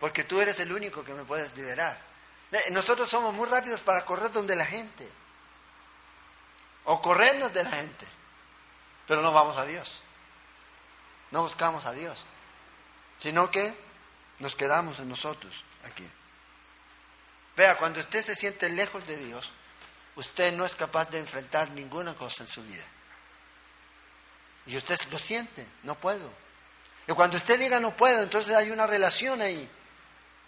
[0.00, 1.98] Porque tú eres el único que me puedes liberar.
[2.50, 5.08] Eh, nosotros somos muy rápidos para correr donde la gente.
[6.84, 8.06] O corrernos de la gente.
[9.06, 10.01] Pero no vamos a Dios.
[11.32, 12.24] No buscamos a Dios.
[13.18, 13.74] Sino que
[14.38, 16.08] nos quedamos en nosotros aquí.
[17.56, 19.50] Vea, cuando usted se siente lejos de Dios,
[20.16, 22.84] usted no es capaz de enfrentar ninguna cosa en su vida.
[24.66, 26.30] Y usted lo siente, no puedo.
[27.08, 29.68] Y cuando usted diga no puedo, entonces hay una relación ahí.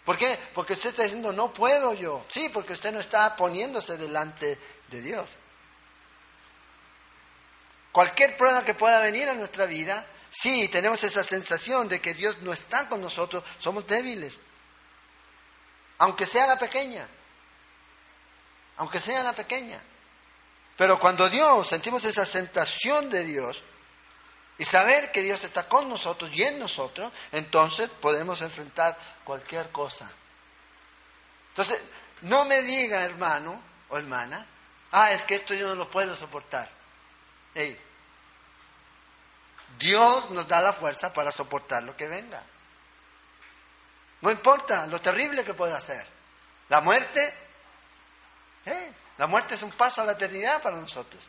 [0.05, 0.39] ¿Por qué?
[0.55, 2.25] Porque usted está diciendo no puedo yo.
[2.31, 5.29] Sí, porque usted no está poniéndose delante de Dios.
[7.91, 12.39] Cualquier prueba que pueda venir a nuestra vida, sí, tenemos esa sensación de que Dios
[12.43, 14.35] no está con nosotros, somos débiles.
[15.99, 17.07] Aunque sea la pequeña.
[18.77, 19.81] Aunque sea la pequeña.
[20.77, 23.63] Pero cuando Dios, sentimos esa sensación de Dios,
[24.59, 30.11] y saber que Dios está con nosotros y en nosotros, entonces podemos enfrentar cualquier cosa.
[31.51, 31.81] Entonces,
[32.23, 34.47] no me diga, hermano o hermana,
[34.93, 36.69] ah, es que esto yo no lo puedo soportar.
[39.79, 42.43] Dios nos da la fuerza para soportar lo que venga.
[44.21, 46.07] No importa lo terrible que pueda ser.
[46.69, 47.35] La muerte,
[49.19, 51.29] la muerte es un paso a la eternidad para nosotros.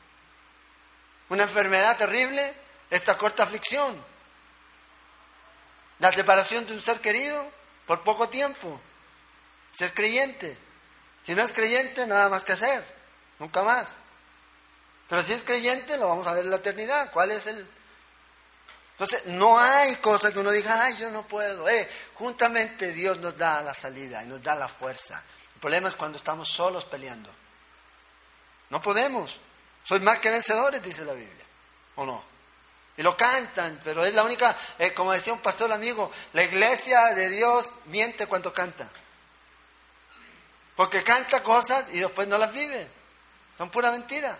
[1.29, 2.53] Una enfermedad terrible,
[2.89, 4.01] esta corta aflicción.
[5.99, 7.45] La separación de un ser querido
[7.85, 8.79] por poco tiempo.
[9.71, 10.57] Si es creyente.
[11.23, 12.83] Si no es creyente, nada más que hacer.
[13.39, 13.89] Nunca más.
[15.09, 17.11] Pero si es creyente, lo vamos a ver en la eternidad.
[17.11, 17.67] ¿Cuál es el...?
[18.97, 21.67] Entonces, no hay cosa que uno diga, ay, yo no puedo.
[21.67, 25.21] Eh, juntamente Dios nos da la salida y nos da la fuerza.
[25.53, 27.29] El problema es cuando estamos solos peleando.
[28.69, 29.37] No podemos.
[29.83, 31.45] Soy más que vencedores, dice la Biblia.
[31.95, 32.23] ¿O no?
[32.95, 37.13] Y lo cantan, pero es la única, eh, como decía un pastor amigo, la iglesia
[37.13, 38.87] de Dios miente cuando canta.
[40.77, 42.87] Porque canta cosas y después no las vive.
[43.57, 44.39] Son pura mentira.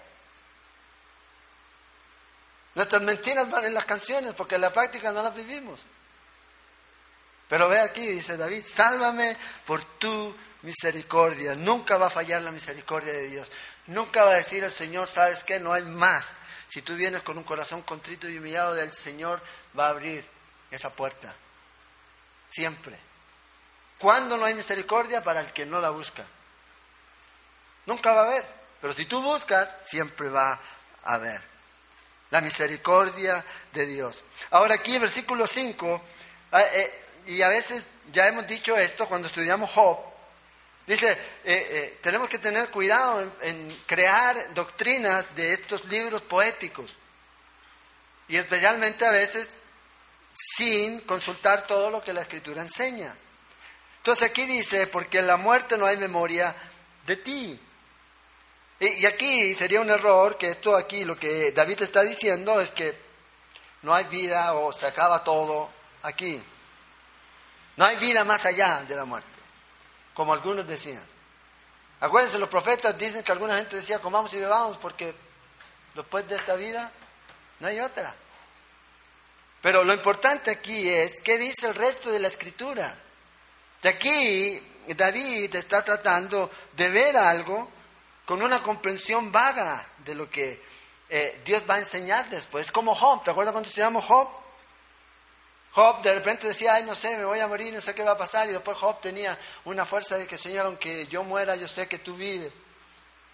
[2.76, 5.82] Nuestras mentiras van en las canciones porque en la práctica no las vivimos.
[7.48, 11.56] Pero ve aquí, dice David, sálvame por tu misericordia.
[11.56, 13.48] Nunca va a fallar la misericordia de Dios.
[13.88, 15.60] Nunca va a decir el Señor, ¿sabes qué?
[15.60, 16.26] No hay más.
[16.68, 19.42] Si tú vienes con un corazón contrito y humillado del Señor,
[19.78, 20.26] va a abrir
[20.72, 21.34] esa puerta.
[22.50, 22.98] Siempre.
[24.00, 25.24] ¿Cuándo no hay misericordia?
[25.24, 26.26] Para el que no la busca.
[27.86, 28.46] Nunca va a haber.
[28.82, 30.60] Pero si tú buscas, siempre va
[31.04, 31.55] a haber.
[32.32, 34.24] La misericordia de Dios.
[34.52, 36.02] Ahora aquí, versículo 5,
[36.52, 40.16] ah, eh, y a veces ya hemos dicho esto cuando estudiamos Job,
[40.88, 46.94] Dice, eh, eh, tenemos que tener cuidado en, crear doctrinas de estos libros poéticos.
[48.28, 49.50] Y especialmente a veces
[50.32, 53.16] sin consultar todo lo que la escritura enseña.
[53.98, 56.56] Entonces aquí dice, porque en la muerte no hay memoria
[57.08, 57.60] de ti.
[58.80, 62.96] Y, aquí sería un error que esto aquí, lo que David está diciendo es que
[63.82, 65.70] no hay vida o se acaba todo
[66.04, 66.42] aquí.
[67.78, 69.36] No hay vida más allá de la muerte
[70.16, 71.04] como algunos decían.
[72.00, 75.14] Acuérdense, los profetas dicen que alguna gente decía, comamos y bebamos porque
[75.94, 76.92] después de esta vida
[77.60, 78.16] no hay otra.
[79.62, 82.96] Pero lo importante aquí es qué dice el resto de la escritura.
[83.82, 87.70] De aquí David está tratando de ver algo
[88.26, 90.62] con una comprensión vaga de lo que
[91.10, 92.72] eh, Dios va a enseñar después.
[92.72, 94.28] Como Job, ¿te acuerdas cuando estudiamos Job?
[95.72, 98.12] Job de repente decía, ay, no sé, me voy a morir, no sé qué va
[98.12, 98.48] a pasar.
[98.48, 102.00] Y después Job tenía una fuerza de que, Señor, aunque yo muera, yo sé que
[102.00, 102.54] tú vives.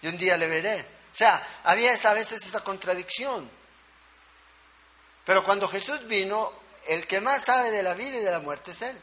[0.02, 0.80] Y un día le veré.
[0.80, 3.48] O sea, había esa, a veces esa contradicción.
[5.24, 6.52] Pero cuando Jesús vino,
[6.88, 9.00] el que más sabe de la vida y de la muerte es Él.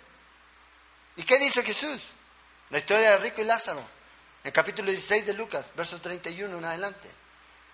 [1.16, 2.02] ¿Y qué dice Jesús?
[2.70, 3.84] La historia de Rico y Lázaro,
[4.44, 7.10] en capítulo 16 de Lucas, verso 31 en adelante.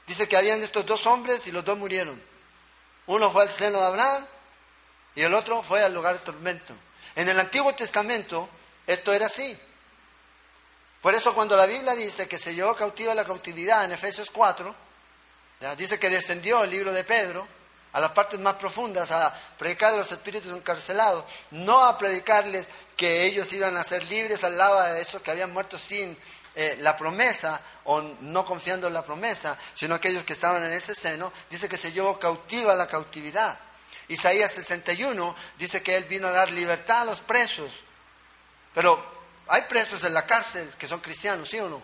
[0.07, 2.21] Dice que habían estos dos hombres y los dos murieron.
[3.07, 4.25] Uno fue al seno de Abraham
[5.15, 6.73] y el otro fue al lugar de tormento.
[7.15, 8.49] En el Antiguo Testamento
[8.87, 9.57] esto era así.
[11.01, 14.75] Por eso cuando la Biblia dice que se llevó cautiva la cautividad en Efesios 4,
[15.77, 17.47] dice que descendió el libro de Pedro
[17.93, 22.65] a las partes más profundas a predicar a los espíritus encarcelados, no a predicarles
[22.97, 26.17] que ellos iban a ser libres al lado de esos que habían muerto sin
[26.55, 30.95] eh, la promesa o no confiando en la promesa, sino aquellos que estaban en ese
[30.95, 33.57] seno, dice que se llevó cautiva la cautividad.
[34.07, 37.81] Isaías 61 dice que Él vino a dar libertad a los presos.
[38.73, 39.03] Pero
[39.47, 41.81] hay presos en la cárcel que son cristianos, ¿sí o no?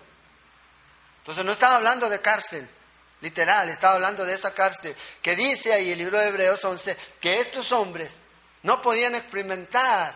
[1.20, 2.68] Entonces no estaba hablando de cárcel,
[3.22, 7.40] literal, estaba hablando de esa cárcel que dice ahí el libro de Hebreos 11 que
[7.40, 8.12] estos hombres
[8.64, 10.16] no podían experimentar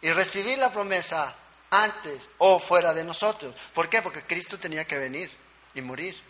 [0.00, 1.34] y recibir la promesa
[1.70, 3.54] antes o fuera de nosotros.
[3.74, 4.02] ¿Por qué?
[4.02, 5.30] Porque Cristo tenía que venir
[5.74, 6.20] y morir.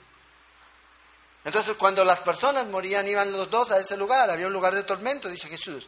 [1.45, 4.83] Entonces cuando las personas morían iban los dos a ese lugar, había un lugar de
[4.83, 5.87] tormento, dice Jesús.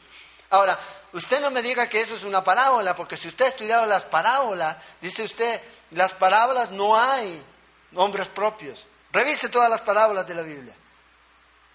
[0.51, 0.79] Ahora,
[1.13, 4.05] usted no me diga que eso es una parábola, porque si usted ha estudiado las
[4.05, 5.61] parábolas, dice usted,
[5.93, 7.43] las parábolas no hay
[7.93, 8.87] nombres propios.
[9.13, 10.75] Revise todas las parábolas de la Biblia.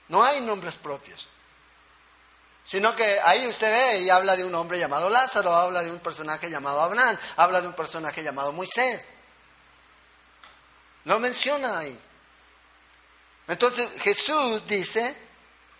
[0.09, 1.27] No hay nombres propios.
[2.67, 5.99] Sino que ahí usted ve y habla de un hombre llamado Lázaro, habla de un
[5.99, 9.05] personaje llamado Abraham, habla de un personaje llamado Moisés.
[11.03, 11.99] No menciona ahí.
[13.47, 15.15] Entonces Jesús dice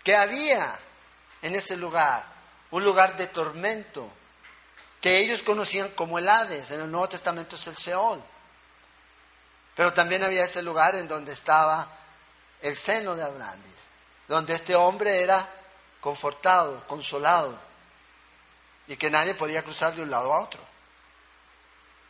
[0.04, 0.78] que había
[1.42, 2.24] en ese lugar
[2.70, 4.10] un lugar de tormento
[5.00, 8.22] que ellos conocían como el Hades, en el Nuevo Testamento es el Seol.
[9.74, 11.88] Pero también había ese lugar en donde estaba
[12.62, 13.60] el seno de Abraham,
[14.28, 15.48] donde este hombre era
[16.06, 17.52] confortado, consolado,
[18.86, 20.60] y que nadie podía cruzar de un lado a otro.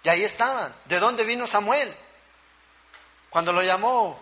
[0.03, 0.71] Y ahí estaban.
[0.85, 1.97] ¿De dónde vino Samuel?
[3.31, 4.21] Cuando lo llamó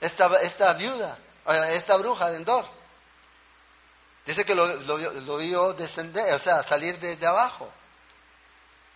[0.00, 2.64] esta, esta viuda, eh, esta bruja de Endor.
[4.24, 7.70] Dice que lo, lo, vio descender, o sea, salir desde abajo.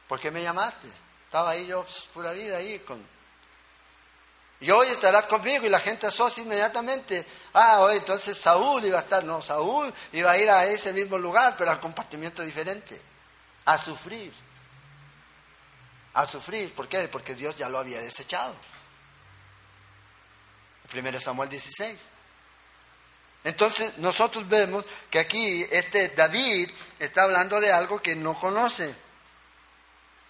[0.09, 0.89] ¿Por qué me llamaste?
[1.27, 3.07] Estaba ahí yo, pues, pura vida, ahí con
[4.61, 9.03] y hoy estará conmigo y la gente asocia inmediatamente, ah, hoy entonces Saúl iba a
[9.03, 13.01] estar, no, Saúl iba a ir a ese mismo lugar, pero al compartimiento diferente,
[13.67, 14.33] a sufrir,
[16.15, 17.09] a sufrir, ¿por qué?
[17.09, 18.55] Porque Dios ya lo había desechado.
[20.91, 21.99] Primero Samuel 16.
[23.45, 28.95] Entonces nosotros vemos que aquí este David está hablando de algo que no conoce.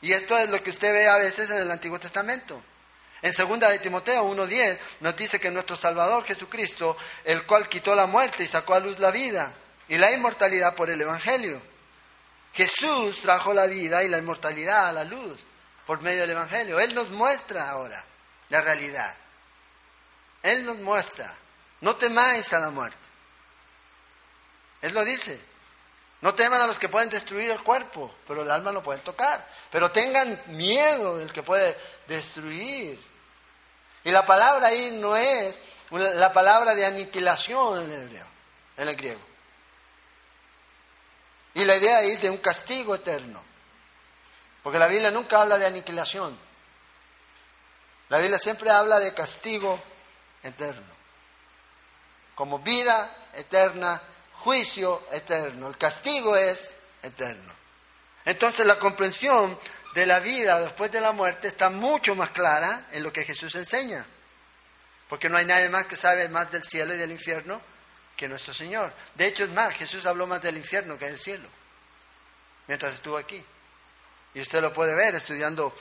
[0.00, 2.60] Y esto es lo que usted ve a veces en el Antiguo Testamento.
[3.22, 8.06] En segunda de Timoteo 1.10 nos dice que nuestro Salvador Jesucristo, el cual quitó la
[8.06, 9.52] muerte y sacó a luz la vida
[9.88, 11.60] y la inmortalidad por el Evangelio.
[12.52, 15.38] Jesús trajo la vida y la inmortalidad a la luz
[15.84, 16.80] por medio del Evangelio.
[16.80, 18.02] Él nos muestra ahora
[18.48, 19.14] la realidad.
[20.42, 21.32] Él nos muestra.
[21.80, 22.96] No temáis a la muerte.
[24.82, 25.38] Él lo dice.
[26.22, 29.46] No teman a los que pueden destruir el cuerpo, pero el alma no pueden tocar.
[29.70, 32.98] Pero tengan miedo del que puede destruir.
[34.04, 35.58] Y la palabra ahí no es
[35.90, 38.26] la palabra de aniquilación en el hebreo,
[38.76, 39.20] en el griego.
[41.54, 43.42] Y la idea ahí de un castigo eterno.
[44.62, 46.38] Porque la Biblia nunca habla de aniquilación.
[48.08, 49.80] La Biblia siempre habla de castigo
[50.42, 50.94] eterno.
[52.34, 54.00] Como vida eterna
[54.34, 57.52] juicio eterno, el castigo es eterno.
[58.24, 59.58] Entonces la comprensión
[59.96, 63.54] de la vida después de la muerte está mucho más clara en lo que Jesús
[63.54, 64.04] enseña.
[65.08, 67.62] Porque no hay nadie más que sabe más del cielo y del infierno
[68.14, 68.92] que nuestro Señor.
[69.14, 71.48] De hecho, es más, Jesús habló más del infierno que del cielo,
[72.66, 73.42] mientras estuvo aquí.
[74.34, 75.74] Y usted lo puede ver estudiando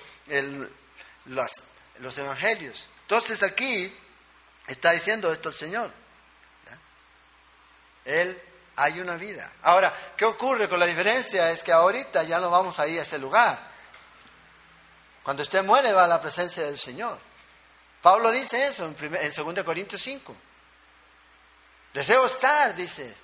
[1.25, 2.87] los, evangelios.
[3.01, 3.93] Entonces aquí
[4.65, 5.91] está diciendo esto el Señor.
[8.05, 8.41] Él
[8.77, 9.51] hay una vida.
[9.63, 11.51] Ahora, ¿qué ocurre con la diferencia?
[11.51, 13.74] Es que ahorita ya no vamos a ir a ese lugar.
[15.25, 17.17] Cuando usted muere va a la presencia del Señor.
[17.99, 20.35] Pablo dice eso en, en 2 Corintios 5.
[21.95, 23.15] Deseo estar, dice,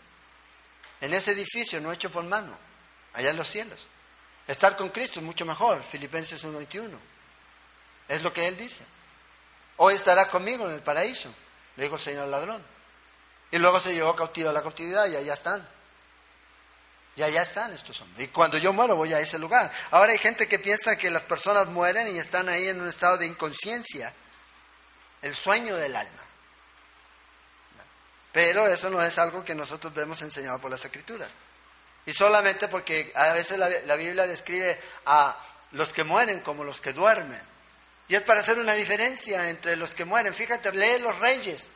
[0.99, 2.58] en ese edificio no hecho por mano,
[3.14, 3.86] allá en los cielos.
[4.47, 6.89] Estar con Cristo es mucho mejor, Filipenses 1.21.
[8.08, 8.84] Es lo que Él dice.
[9.78, 11.32] Hoy estará conmigo en el paraíso,
[11.76, 12.66] le dijo el Señor ladrón.
[13.52, 15.68] Y luego se llevó cautivo a la cautividad y allá están.
[17.16, 18.26] Y allá están estos hombres.
[18.26, 19.72] Y cuando yo muero voy a ese lugar.
[19.91, 23.18] Ahora hay gente que piensa que las personas mueren y están ahí en un estado
[23.18, 24.14] de inconsciencia.
[25.22, 26.24] El sueño del alma.
[28.32, 31.30] Pero eso no es algo que nosotros vemos enseñado por las escrituras.
[32.05, 35.38] Y solamente porque a veces la, Biblia describe a
[35.72, 37.41] los que mueren como los que duermen.
[38.07, 40.34] Y es para hacer una diferencia entre los que mueren.
[40.34, 41.68] Fíjate, lee los reyes.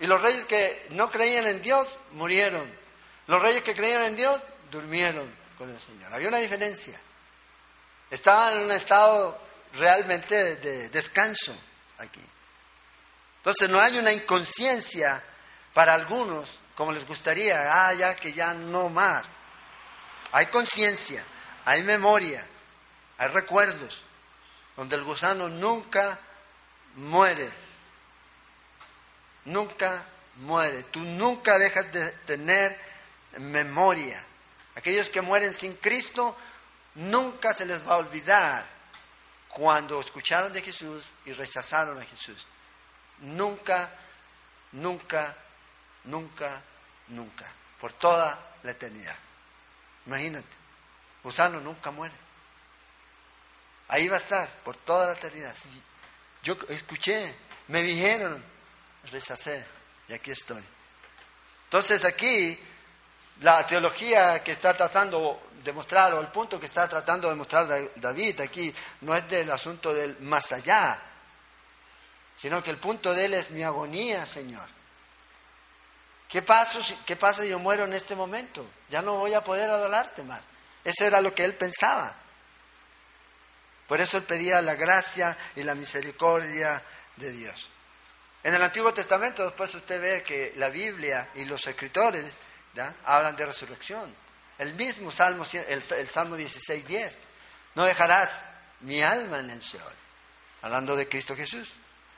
[0.00, 2.83] Y los reyes que no creían en Dios murieron.
[3.26, 6.12] Los reyes que creían en Dios durmieron con el Señor.
[6.12, 6.98] Había una diferencia.
[8.10, 9.40] Estaban en un estado
[9.74, 11.56] realmente de descanso
[11.98, 12.20] aquí.
[13.38, 15.22] Entonces no hay una inconsciencia
[15.72, 19.24] para algunos, como les gustaría, ah, ya que ya no más.
[20.32, 21.22] Hay conciencia,
[21.64, 22.44] hay memoria,
[23.18, 24.02] hay recuerdos,
[24.76, 26.18] donde el gusano nunca
[26.96, 27.50] muere.
[29.44, 30.02] Nunca
[30.36, 30.82] muere.
[30.84, 32.78] Tú nunca dejas de tener
[33.38, 34.22] memoria.
[34.76, 36.36] Aquellos que mueren sin Cristo,
[36.94, 38.64] nunca se les va a olvidar
[39.48, 42.46] cuando escucharon de Jesús y rechazaron a Jesús.
[43.20, 43.90] Nunca,
[44.72, 45.36] nunca,
[46.04, 46.62] nunca,
[47.08, 47.52] nunca.
[47.80, 49.16] Por toda la eternidad.
[50.06, 50.48] Imagínate,
[51.22, 52.14] Gusano nunca muere.
[53.88, 55.54] Ahí va a estar por toda la eternidad.
[56.42, 57.34] Yo escuché,
[57.68, 58.42] me dijeron,
[59.10, 59.64] rechacé
[60.08, 60.64] y aquí estoy.
[61.64, 62.58] Entonces aquí
[63.40, 67.66] la teología que está tratando de mostrar, o el punto que está tratando de mostrar
[67.96, 70.98] David aquí, no es del asunto del más allá,
[72.36, 74.68] sino que el punto de él es mi agonía, Señor.
[76.28, 78.66] ¿Qué pasa, ¿Qué pasa si yo muero en este momento?
[78.90, 80.42] Ya no voy a poder adorarte más.
[80.82, 82.14] Eso era lo que él pensaba.
[83.86, 86.82] Por eso él pedía la gracia y la misericordia
[87.16, 87.70] de Dios.
[88.42, 92.26] En el Antiguo Testamento después usted ve que la Biblia y los escritores
[93.04, 94.14] hablan de resurrección.
[94.58, 97.18] El mismo Salmo, el, Salmo 16, 10.
[97.74, 98.42] No dejarás
[98.80, 99.92] mi alma en el Seol.
[100.62, 101.72] Hablando de Cristo Jesús.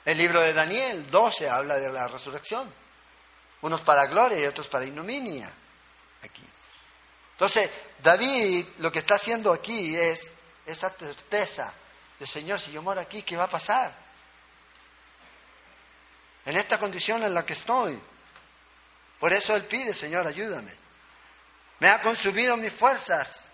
[0.05, 2.71] El libro de Daniel 12 habla de la resurrección.
[3.61, 5.51] Unos para gloria y otros para ignominia.
[6.23, 6.43] Aquí.
[7.33, 7.69] Entonces,
[8.01, 10.33] David lo que está haciendo aquí es
[10.65, 11.73] esa certeza
[12.19, 13.93] de Señor, si yo muero aquí, ¿qué va a pasar?
[16.45, 17.99] En esta condición en la que estoy.
[19.19, 20.73] Por eso Él pide, Señor, ayúdame.
[21.79, 23.49] Me ha consumido mis fuerzas,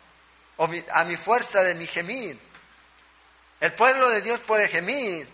[0.58, 2.40] o a mi fuerza de mi gemir.
[3.60, 5.28] El pueblo de Dios puede gemir,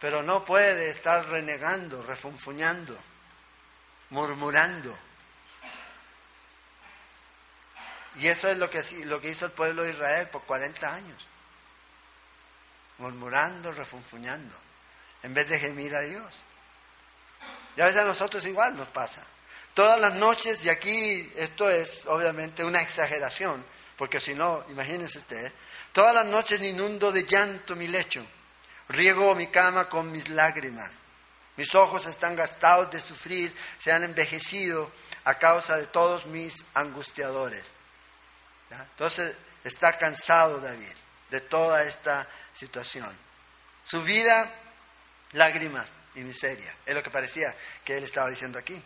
[0.00, 2.98] pero no puede estar renegando, refunfuñando,
[4.10, 4.96] murmurando.
[8.16, 11.26] Y eso es lo que, lo que hizo el pueblo de Israel por 40 años.
[12.98, 14.56] Murmurando, refunfuñando,
[15.22, 16.38] en vez de gemir a Dios.
[17.76, 19.24] Y a veces a nosotros igual nos pasa.
[19.74, 23.64] Todas las noches, y aquí esto es obviamente una exageración,
[23.96, 25.52] porque si no, imagínense usted,
[25.92, 28.24] todas las noches inundo de llanto mi lecho,
[28.88, 30.90] riego mi cama con mis lágrimas,
[31.56, 34.90] mis ojos están gastados de sufrir, se han envejecido
[35.24, 37.64] a causa de todos mis angustiadores.
[38.70, 40.94] Entonces está cansado David
[41.30, 43.16] de toda esta situación.
[43.84, 44.52] Su vida,
[45.32, 47.54] lágrimas y miseria, es lo que parecía
[47.84, 48.82] que él estaba diciendo aquí.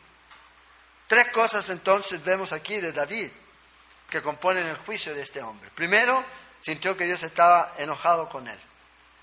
[1.15, 3.31] Tres cosas entonces vemos aquí de David
[4.11, 5.71] que componen el juicio de este hombre.
[5.73, 6.25] Primero,
[6.61, 8.59] sintió que Dios estaba enojado con él.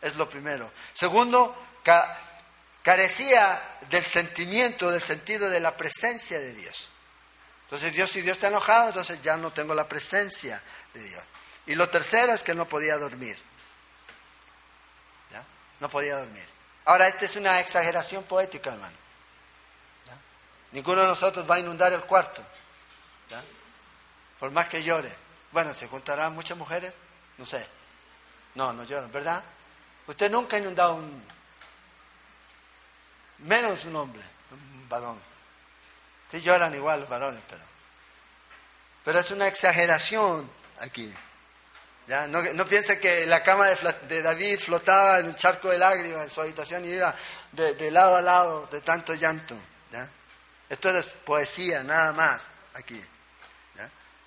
[0.01, 0.71] Es lo primero.
[0.93, 1.53] Segundo,
[2.81, 6.87] carecía del sentimiento, del sentido de la presencia de Dios.
[7.65, 10.63] Entonces Dios, si Dios está enojado, entonces ya no tengo la presencia
[10.93, 11.23] de Dios.
[11.65, 13.37] Y lo tercero es que no podía dormir.
[15.81, 16.47] No podía dormir.
[16.85, 19.00] Ahora, esta es una exageración poética, hermano.
[20.71, 22.41] Ninguno de nosotros va a inundar el cuarto.
[24.39, 25.11] Por más que llore.
[25.51, 26.93] Bueno, ¿se juntarán muchas mujeres?
[27.37, 27.65] No sé.
[28.55, 29.43] No, no lloran, ¿verdad?
[30.07, 31.23] Usted nunca ha inundado un...
[33.39, 35.19] Menos un hombre, un varón.
[36.29, 37.61] Sí lloran igual los varones, pero...
[39.03, 40.49] Pero es una exageración
[40.79, 41.13] aquí.
[42.07, 42.27] ¿Ya?
[42.27, 46.29] No, no piense que la cama de, David flotaba en un charco de lágrimas en
[46.29, 47.13] su habitación y iba
[47.51, 49.55] de, de lado a lado de tanto llanto.
[49.91, 50.07] ¿ya?
[50.71, 52.41] Esto es poesía, nada más,
[52.75, 53.03] aquí.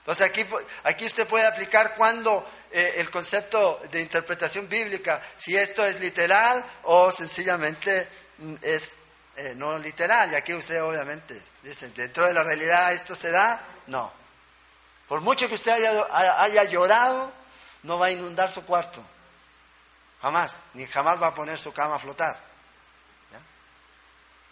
[0.00, 0.44] Entonces aquí,
[0.82, 6.62] aquí usted puede aplicar cuando eh, el concepto de interpretación bíblica, si esto es literal
[6.82, 8.92] o sencillamente mm, es
[9.36, 10.30] eh, no literal.
[10.32, 14.12] Y aquí usted obviamente dice, dentro de la realidad esto se da, no.
[15.08, 17.32] Por mucho que usted haya, haya llorado,
[17.84, 19.02] no va a inundar su cuarto.
[20.20, 22.36] Jamás, ni jamás va a poner su cama a flotar.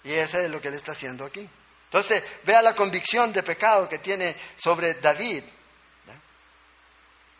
[0.04, 1.50] Y eso es lo que él está haciendo aquí.
[1.92, 5.44] Entonces, vea la convicción de pecado que tiene sobre David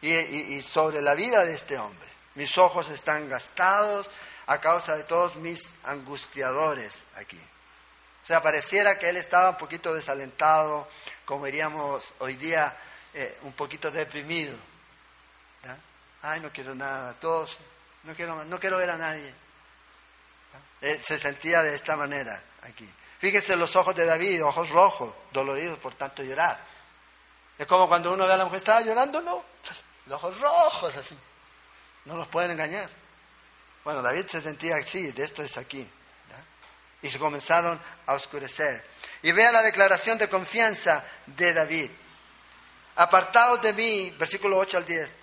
[0.03, 2.07] y, sobre la vida de este hombre.
[2.35, 4.11] Mis ojos están gastados
[4.47, 7.41] a causa de todos mis angustiadores aquí.
[8.23, 10.87] O sea, pareciera que él estaba un poquito desalentado,
[11.25, 12.77] como diríamos hoy día,
[13.15, 14.55] eh, un poquito deprimido.
[16.21, 17.57] Ay, no quiero nada, todos,
[18.03, 19.35] no quiero, no quiero ver a nadie.
[20.83, 22.87] se sentía de esta manera aquí.
[23.23, 26.59] Fíjese los ojos de David, ojos rojos, doloridos por tanto llorar.
[27.57, 29.45] Es como cuando uno ve a la mujer, estaba llorando, no,
[30.07, 31.17] los ojos rojos así.
[32.05, 32.89] No los pueden engañar.
[33.85, 35.89] Bueno, David se sentía así, de esto es aquí.
[37.01, 38.85] Y se comenzaron a oscurecer.
[39.23, 41.93] Y vea la declaración de confianza de David.
[42.97, 45.15] Apartados de mí, versículo 8 al 10,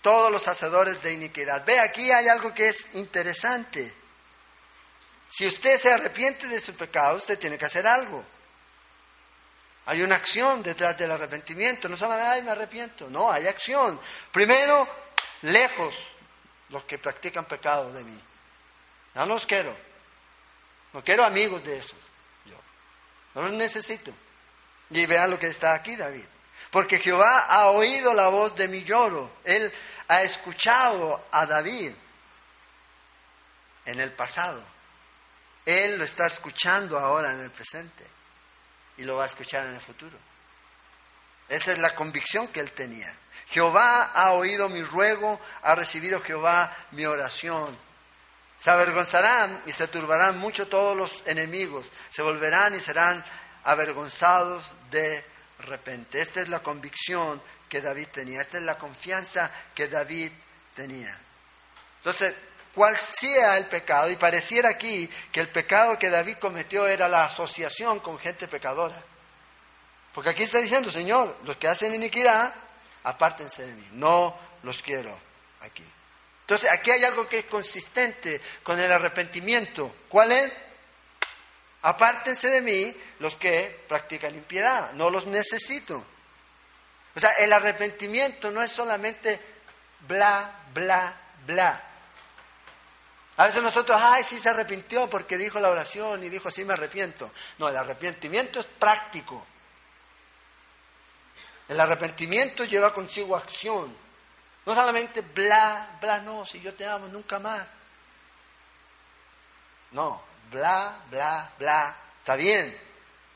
[0.00, 1.62] todos los hacedores de iniquidad.
[1.66, 3.94] Ve, aquí hay algo que es interesante.
[5.34, 8.24] Si usted se arrepiente de su pecado, usted tiene que hacer algo.
[9.86, 11.88] Hay una acción detrás del arrepentimiento.
[11.88, 13.10] No solamente, ay, me arrepiento.
[13.10, 14.00] No, hay acción.
[14.30, 14.88] Primero,
[15.42, 15.92] lejos
[16.68, 18.16] los que practican pecado de mí.
[19.14, 19.76] No los quiero.
[20.92, 21.98] No quiero amigos de esos.
[22.44, 22.56] Yo.
[23.34, 24.12] No los necesito.
[24.90, 26.26] Y vean lo que está aquí, David.
[26.70, 29.32] Porque Jehová ha oído la voz de mi lloro.
[29.42, 29.72] Él
[30.06, 31.90] ha escuchado a David
[33.84, 34.73] en el pasado.
[35.66, 38.04] Él lo está escuchando ahora en el presente
[38.96, 40.16] y lo va a escuchar en el futuro.
[41.48, 43.14] Esa es la convicción que él tenía.
[43.48, 47.76] Jehová ha oído mi ruego, ha recibido Jehová mi oración.
[48.60, 53.22] Se avergonzarán y se turbarán mucho todos los enemigos, se volverán y serán
[53.64, 55.24] avergonzados de
[55.60, 56.20] repente.
[56.20, 60.32] Esta es la convicción que David tenía, esta es la confianza que David
[60.74, 61.18] tenía.
[61.98, 62.34] Entonces,
[62.74, 67.24] cual sea el pecado, y pareciera aquí que el pecado que David cometió era la
[67.24, 69.00] asociación con gente pecadora.
[70.12, 72.54] Porque aquí está diciendo, Señor, los que hacen iniquidad,
[73.04, 75.16] apártense de mí, no los quiero
[75.60, 75.84] aquí.
[76.42, 79.94] Entonces, aquí hay algo que es consistente con el arrepentimiento.
[80.08, 80.52] ¿Cuál es?
[81.82, 86.04] Apártense de mí los que practican impiedad, no los necesito.
[87.14, 89.40] O sea, el arrepentimiento no es solamente
[90.06, 91.14] bla, bla,
[91.46, 91.82] bla.
[93.36, 96.74] A veces nosotros, ay, sí se arrepintió porque dijo la oración y dijo, sí me
[96.74, 97.32] arrepiento.
[97.58, 99.44] No, el arrepentimiento es práctico.
[101.68, 103.96] El arrepentimiento lleva consigo acción.
[104.66, 107.66] No solamente bla, bla, no, si yo te amo, nunca más.
[109.90, 112.76] No, bla, bla, bla, está bien,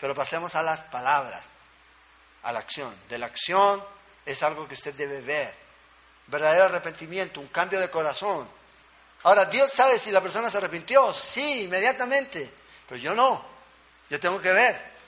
[0.00, 1.44] pero pasemos a las palabras,
[2.44, 2.94] a la acción.
[3.08, 3.84] De la acción
[4.24, 5.54] es algo que usted debe ver.
[6.28, 8.57] Verdadero arrepentimiento, un cambio de corazón
[9.24, 12.52] Ahora, Dios sabe si la persona se arrepintió, sí, inmediatamente,
[12.88, 13.44] pero yo no,
[14.08, 14.98] yo tengo que ver.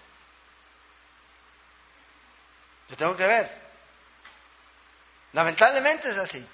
[2.89, 3.61] Yo tengo que ver.
[5.33, 6.45] Lamentablemente es así.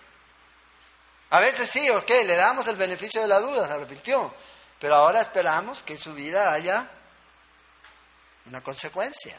[1.30, 4.34] A veces sí, ok, le damos el beneficio de la duda, se arrepintió,
[4.78, 6.88] pero ahora esperamos que su vida haya
[8.44, 9.36] una consecuencia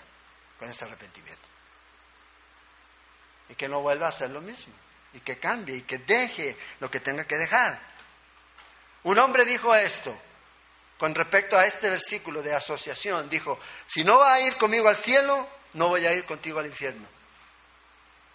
[0.59, 1.47] con ese arrepentimiento.
[3.49, 4.73] Y que no vuelva a hacer lo mismo,
[5.13, 7.79] y que cambie, y que deje lo que tenga que dejar.
[9.07, 10.13] Un hombre dijo esto
[10.97, 13.29] con respecto a este versículo de asociación.
[13.29, 16.65] Dijo, si no va a ir conmigo al cielo, no voy a ir contigo al
[16.65, 17.07] infierno.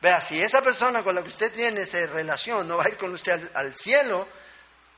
[0.01, 2.97] Vea, si esa persona con la que usted tiene esa relación no va a ir
[2.97, 4.27] con usted al, cielo,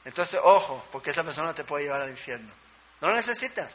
[0.04, 2.54] entonces ojo, porque esa persona te puede llevar al infierno.
[3.00, 3.68] No lo necesitas.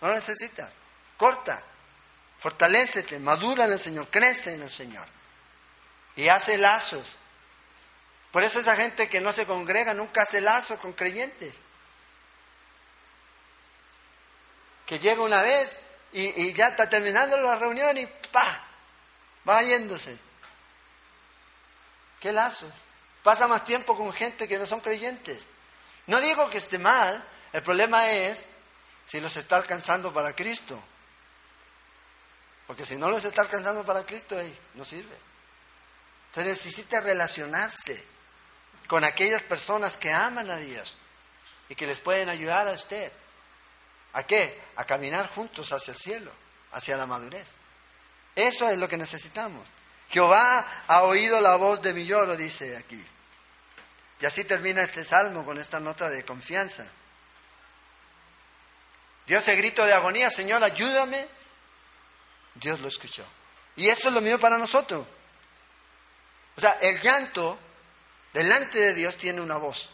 [0.00, 0.70] No lo necesitas.
[1.18, 1.62] Corta.
[2.38, 5.06] Fortalécete, madura en el Señor, crece en el Señor.
[6.16, 7.19] Y hace lazos
[8.32, 11.56] por eso esa gente que no se congrega nunca hace lazo con creyentes.
[14.86, 15.78] Que llega una vez
[16.12, 18.60] y, ya está terminando la reunión y ¡pa!
[19.48, 20.16] Va yéndose.
[22.20, 22.72] ¿Qué lazos?
[23.22, 25.46] Pasa más tiempo con gente que no son creyentes.
[26.06, 28.38] No digo que esté mal, el problema es
[29.06, 30.80] si los está alcanzando para Cristo.
[32.66, 34.36] Porque si no los está alcanzando para Cristo,
[34.74, 35.16] no sirve.
[36.32, 38.09] Se necesita relacionarse
[38.90, 40.96] con aquellas personas que aman a Dios
[41.68, 43.12] y que les pueden ayudar a usted.
[44.14, 44.60] ¿A qué?
[44.74, 46.32] A caminar juntos hacia el cielo,
[46.72, 47.52] hacia la madurez.
[48.34, 49.64] Eso es lo que necesitamos.
[50.08, 53.00] Jehová ha oído la voz de mi lloro, dice aquí.
[54.20, 56.84] Y así termina este salmo con esta nota de confianza.
[59.24, 61.28] Dios ese grito de agonía, Señor, ayúdame.
[62.56, 63.24] Dios lo escuchó.
[63.76, 65.06] Y esto es lo mismo para nosotros.
[66.56, 67.56] O sea, el llanto
[68.32, 69.88] delante de Dios tiene una voz.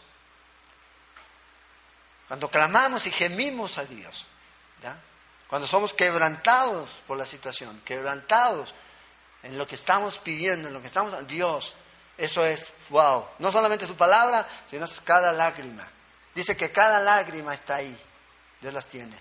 [2.27, 4.27] Cuando clamamos y gemimos a Dios,
[5.47, 8.73] cuando somos quebrantados por la situación, quebrantados
[9.43, 11.25] en lo que estamos pidiendo, en lo que estamos...
[11.27, 11.73] Dios,
[12.17, 15.87] eso es, wow, no solamente su palabra, sino cada lágrima.
[16.35, 17.97] Dice que cada lágrima está ahí,
[18.59, 19.17] Dios las tiene.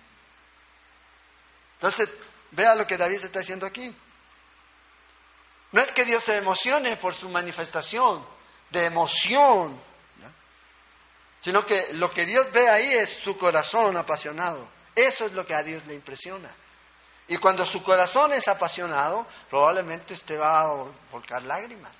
[1.74, 2.08] Entonces,
[2.50, 3.94] vea lo que David está diciendo aquí.
[5.72, 8.35] No es que Dios se emocione por su manifestación
[8.70, 9.80] de emoción,
[11.40, 14.68] sino que lo que Dios ve ahí es su corazón apasionado.
[14.94, 16.48] Eso es lo que a Dios le impresiona.
[17.28, 21.92] Y cuando su corazón es apasionado, probablemente usted va a volcar lágrimas.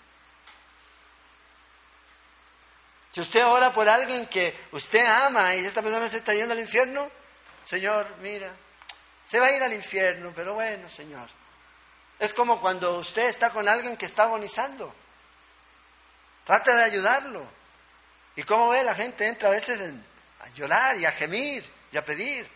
[3.13, 6.61] Si usted ora por alguien que usted ama y esta persona se está yendo al
[6.61, 7.11] infierno,
[7.65, 8.51] Señor, mira,
[9.27, 11.29] se va a ir al infierno, pero bueno, Señor.
[12.19, 14.95] Es como cuando usted está con alguien que está agonizando.
[16.47, 17.45] Trata de ayudarlo.
[18.37, 18.83] ¿Y cómo ve?
[18.85, 19.93] La gente entra a veces
[20.41, 22.49] a llorar y a gemir y a pedir.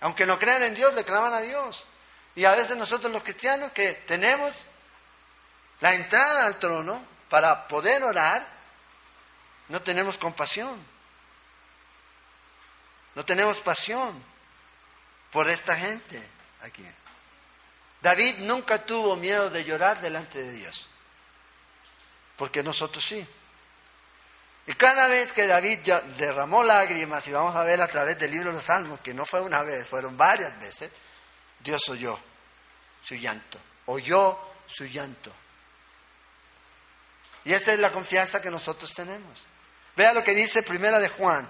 [0.00, 1.84] Aunque no crean en Dios, le claman a Dios.
[2.34, 4.52] Y a veces nosotros los cristianos que tenemos
[5.80, 8.46] la entrada al trono para poder orar,
[9.68, 10.82] no tenemos compasión.
[13.14, 14.22] No tenemos pasión
[15.30, 16.22] por esta gente
[16.62, 16.84] aquí.
[18.00, 20.86] David nunca tuvo miedo de llorar delante de Dios,
[22.36, 23.26] porque nosotros sí.
[24.66, 25.78] Y cada vez que David
[26.16, 29.26] derramó lágrimas, y vamos a ver a través del libro de los Salmos, que no
[29.26, 30.90] fue una vez, fueron varias veces,
[31.60, 32.18] Dios oyó
[33.02, 35.30] su llanto, oyó su llanto.
[37.44, 39.42] Y esa es la confianza que nosotros tenemos.
[39.96, 41.46] Vea lo que dice Primera de Juan.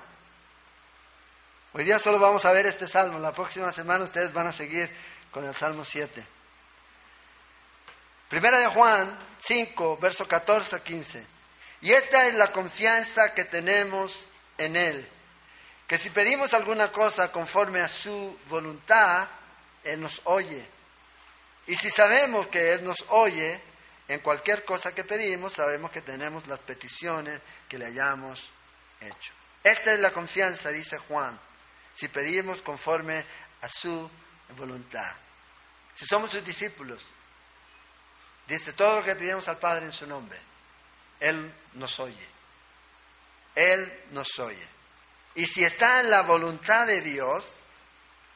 [1.72, 4.91] Hoy día solo vamos a ver este salmo, la próxima semana ustedes van a seguir
[5.30, 6.34] con el Salmo 7.
[8.29, 11.27] Primera de Juan 5, verso 14 a 15.
[11.83, 15.09] Y esta es la confianza que tenemos en Él,
[15.87, 19.29] que si pedimos alguna cosa conforme a su voluntad,
[19.85, 20.66] Él nos oye.
[21.66, 23.61] Y si sabemos que Él nos oye,
[24.09, 28.51] en cualquier cosa que pedimos, sabemos que tenemos las peticiones que le hayamos
[29.01, 29.33] hecho.
[29.62, 31.39] Esta es la confianza, dice Juan,
[31.95, 33.25] si pedimos conforme
[33.62, 34.11] a su
[34.57, 35.11] voluntad.
[35.95, 37.07] Si somos sus discípulos,
[38.47, 40.39] dice todo lo que pedimos al Padre en su nombre
[41.25, 42.29] él nos oye.
[43.55, 44.69] Él nos oye.
[45.35, 47.45] Y si está en la voluntad de Dios,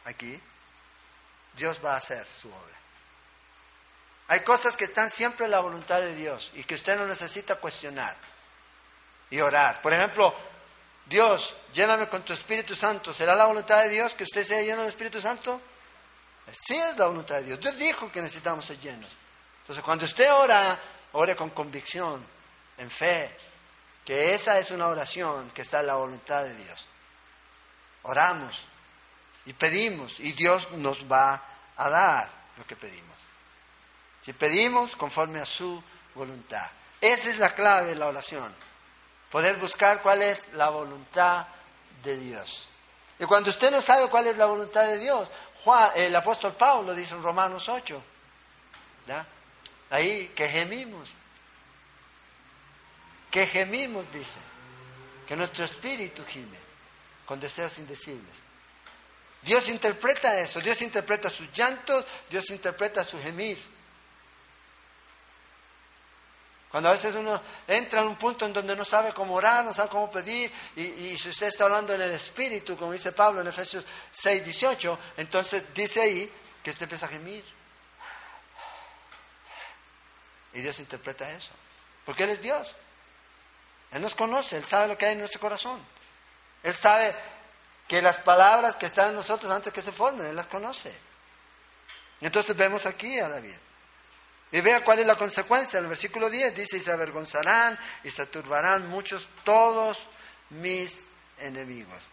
[0.05, 0.41] aquí,
[1.55, 2.77] Dios va a hacer su obra.
[4.29, 7.57] Hay cosas que están siempre en la voluntad de Dios y que usted no necesita
[7.57, 8.17] cuestionar
[9.31, 9.81] y orar.
[9.81, 10.35] Por ejemplo,
[11.07, 13.13] Dios, lléname con tu Espíritu Santo.
[13.13, 15.61] ¿Será la voluntad de Dios que usted sea lleno del Espíritu Santo?
[16.67, 17.61] Sí es la voluntad de Dios.
[17.61, 19.17] Dios dijo que necesitamos ser llenos.
[19.69, 20.81] Entonces, cuando usted ora,
[21.12, 22.25] ore con convicción
[22.79, 23.31] en fe,
[24.03, 26.87] que esa es una oración que está en la voluntad de Dios.
[28.05, 28.64] Oramos
[29.45, 31.43] y pedimos y Dios nos va
[31.77, 33.14] a dar lo que pedimos.
[34.23, 36.71] Si pedimos conforme a su voluntad.
[37.03, 38.55] Esa es la clave de la oración.
[39.31, 41.47] Poder buscar cuál es la voluntad
[42.03, 42.71] de Dios.
[43.19, 45.29] Y cuando usted no sabe cuál es la voluntad de Dios,
[45.95, 48.03] el apóstol Pablo dice en Romanos 8,
[49.91, 51.09] ahí que gemimos
[53.30, 54.39] que gemimos, dice,
[55.26, 56.59] que nuestro espíritu gime
[57.26, 58.36] con deseos indecibles.
[59.43, 63.59] Dios interpreta eso, Dios interpreta sus llantos, Dios interpreta su gemir.
[66.70, 69.72] Cuando a veces uno entra en un punto en donde no sabe cómo orar, no
[69.72, 73.47] sabe cómo pedir, y, si usted está hablando en el Espíritu, como dice Pablo en
[73.47, 76.30] Efesios 6, 18, entonces dice ahí
[76.62, 77.45] que usted empieza a gemir.
[80.53, 81.51] Y Dios interpreta eso,
[82.05, 82.74] porque Él es Dios.
[83.90, 85.80] Él nos conoce, Él sabe lo que hay en nuestro corazón.
[86.62, 87.14] Él sabe
[87.86, 90.92] que las palabras que están en nosotros antes que se formen, Él las conoce.
[92.20, 93.57] Entonces vemos aquí a David.
[94.51, 95.78] Y vea cuál es la consecuencia.
[95.78, 100.01] En el versículo 10 dice, y se avergonzarán y se turbarán muchos todos
[100.51, 101.05] mis
[101.38, 102.09] enemigos.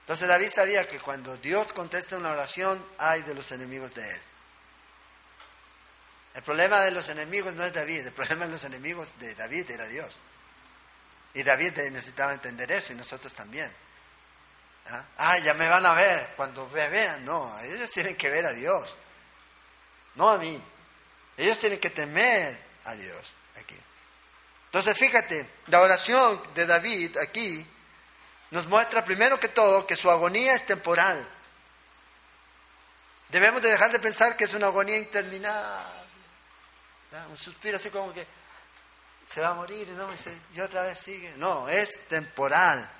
[0.00, 4.20] Entonces David sabía que cuando Dios contesta una oración, hay de los enemigos de él.
[6.38, 9.72] El problema de los enemigos no es David, el problema de los enemigos de David
[9.72, 10.16] era Dios.
[11.34, 13.68] Y David necesitaba entender eso y nosotros también.
[14.88, 15.04] ¿Ah?
[15.16, 17.24] ah, ya me van a ver cuando me vean.
[17.24, 18.96] No, ellos tienen que ver a Dios,
[20.14, 20.62] no a mí.
[21.36, 23.76] Ellos tienen que temer a Dios aquí.
[24.66, 27.66] Entonces, fíjate, la oración de David aquí
[28.52, 31.20] nos muestra primero que todo que su agonía es temporal.
[33.30, 35.98] Debemos de dejar de pensar que es una agonía interminable
[37.30, 38.26] Un suspiro así como que
[39.26, 40.08] se va a morir y no
[40.54, 41.34] y otra vez sigue.
[41.36, 42.90] No, es temporal.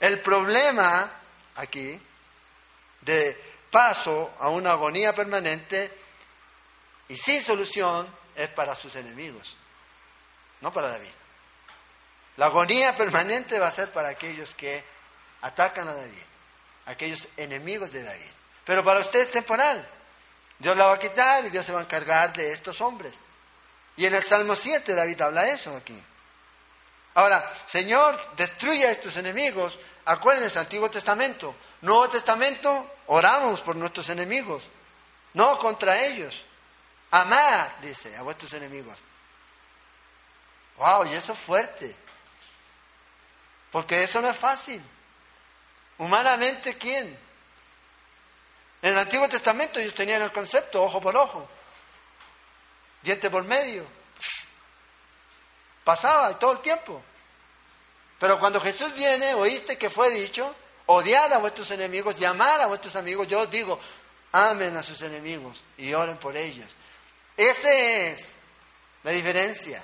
[0.00, 1.10] El problema
[1.56, 2.00] aquí
[3.02, 5.90] de paso a una agonía permanente
[7.08, 9.56] y sin solución es para sus enemigos,
[10.60, 11.12] no para David.
[12.36, 14.82] La agonía permanente va a ser para aquellos que
[15.42, 16.22] atacan a David,
[16.86, 18.32] aquellos enemigos de David.
[18.64, 19.86] Pero para usted es temporal.
[20.62, 23.14] Dios la va a quitar y Dios se va a encargar de estos hombres.
[23.96, 26.00] Y en el Salmo 7 David habla eso aquí.
[27.14, 29.76] Ahora, Señor, destruye a estos enemigos.
[30.04, 31.52] Acuérdense, Antiguo Testamento.
[31.80, 34.62] Nuevo Testamento, oramos por nuestros enemigos,
[35.34, 36.44] no contra ellos.
[37.10, 39.00] Amad, dice, a vuestros enemigos.
[40.76, 41.96] Wow, y eso es fuerte.
[43.72, 44.80] Porque eso no es fácil.
[45.98, 47.18] Humanamente, ¿quién?
[48.82, 51.48] En el Antiguo Testamento ellos tenían el concepto ojo por ojo,
[53.02, 53.86] diente por medio.
[55.84, 57.02] Pasaba todo el tiempo.
[58.18, 60.54] Pero cuando Jesús viene, oíste que fue dicho,
[60.86, 63.26] odiar a vuestros enemigos, llamar a vuestros amigos.
[63.26, 63.80] Yo digo,
[64.32, 66.68] amen a sus enemigos y oren por ellos.
[67.36, 68.26] Esa es
[69.02, 69.82] la diferencia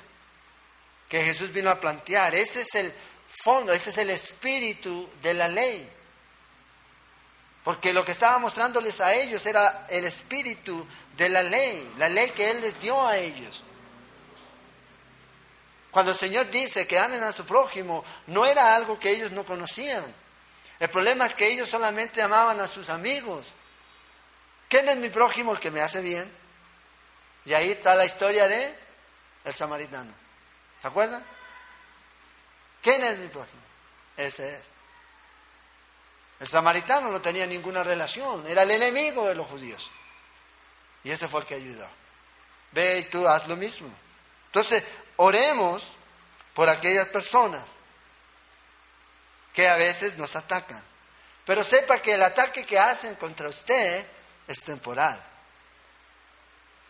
[1.08, 2.34] que Jesús vino a plantear.
[2.34, 2.92] Ese es el
[3.42, 5.88] fondo, ese es el espíritu de la ley.
[7.68, 10.88] Porque lo que estaba mostrándoles a ellos era el espíritu
[11.18, 13.62] de la ley, la ley que Él les dio a ellos.
[15.90, 19.44] Cuando el Señor dice que amen a su prójimo, no era algo que ellos no
[19.44, 20.02] conocían.
[20.80, 23.48] El problema es que ellos solamente amaban a sus amigos.
[24.70, 25.52] ¿Quién es mi prójimo?
[25.52, 26.26] El que me hace bien.
[27.44, 28.74] Y ahí está la historia de
[29.44, 30.14] el samaritano.
[30.80, 31.22] ¿Se acuerdan?
[32.80, 33.60] ¿Quién es mi prójimo?
[34.16, 34.77] Ese es.
[36.40, 39.90] El samaritano no tenía ninguna relación, era el enemigo de los judíos.
[41.04, 41.88] Y ese fue el que ayudó.
[42.72, 43.88] Ve y tú haz lo mismo.
[44.46, 44.84] Entonces,
[45.16, 45.82] oremos
[46.54, 47.62] por aquellas personas
[49.52, 50.82] que a veces nos atacan.
[51.44, 54.04] Pero sepa que el ataque que hacen contra usted
[54.46, 55.20] es temporal.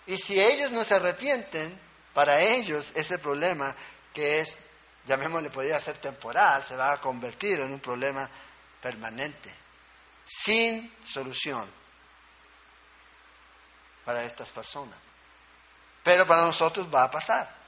[0.07, 1.79] Y si ellos no se arrepienten,
[2.13, 3.75] para ellos ese problema
[4.13, 4.59] que es,
[5.07, 8.29] llamémosle, podría ser temporal, se va a convertir en un problema
[8.81, 9.55] permanente,
[10.25, 11.69] sin solución
[14.05, 14.99] para estas personas.
[16.03, 17.59] Pero para nosotros va a pasar.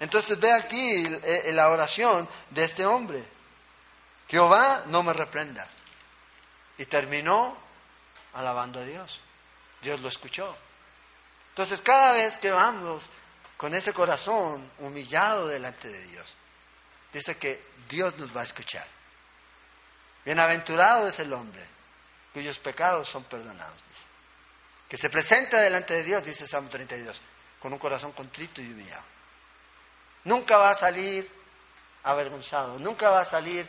[0.00, 3.24] Entonces ve aquí eh, la oración de este hombre.
[4.28, 5.68] Jehová, no me reprendas.
[6.76, 7.56] Y terminó
[8.34, 9.20] alabando a Dios.
[9.80, 10.56] Dios lo escuchó.
[11.50, 13.02] Entonces cada vez que vamos
[13.56, 16.36] con ese corazón humillado delante de Dios,
[17.12, 18.86] dice que Dios nos va a escuchar.
[20.24, 21.64] Bienaventurado es el hombre
[22.32, 23.74] cuyos pecados son perdonados.
[24.88, 27.20] Que se presenta delante de Dios, dice Salmo 32,
[27.60, 29.02] con un corazón contrito y humillado.
[30.24, 31.28] Nunca va a salir
[32.04, 33.68] avergonzado, nunca va a salir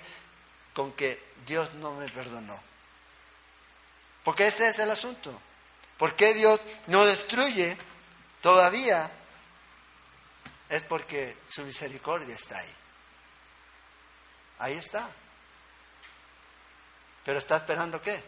[0.73, 2.61] con que Dios no me perdonó.
[4.23, 5.39] Porque ese es el asunto.
[5.97, 7.77] ¿Por qué Dios no destruye
[8.41, 9.09] todavía?
[10.69, 12.75] Es porque su misericordia está ahí.
[14.59, 15.09] Ahí está.
[17.25, 18.21] Pero está esperando qué?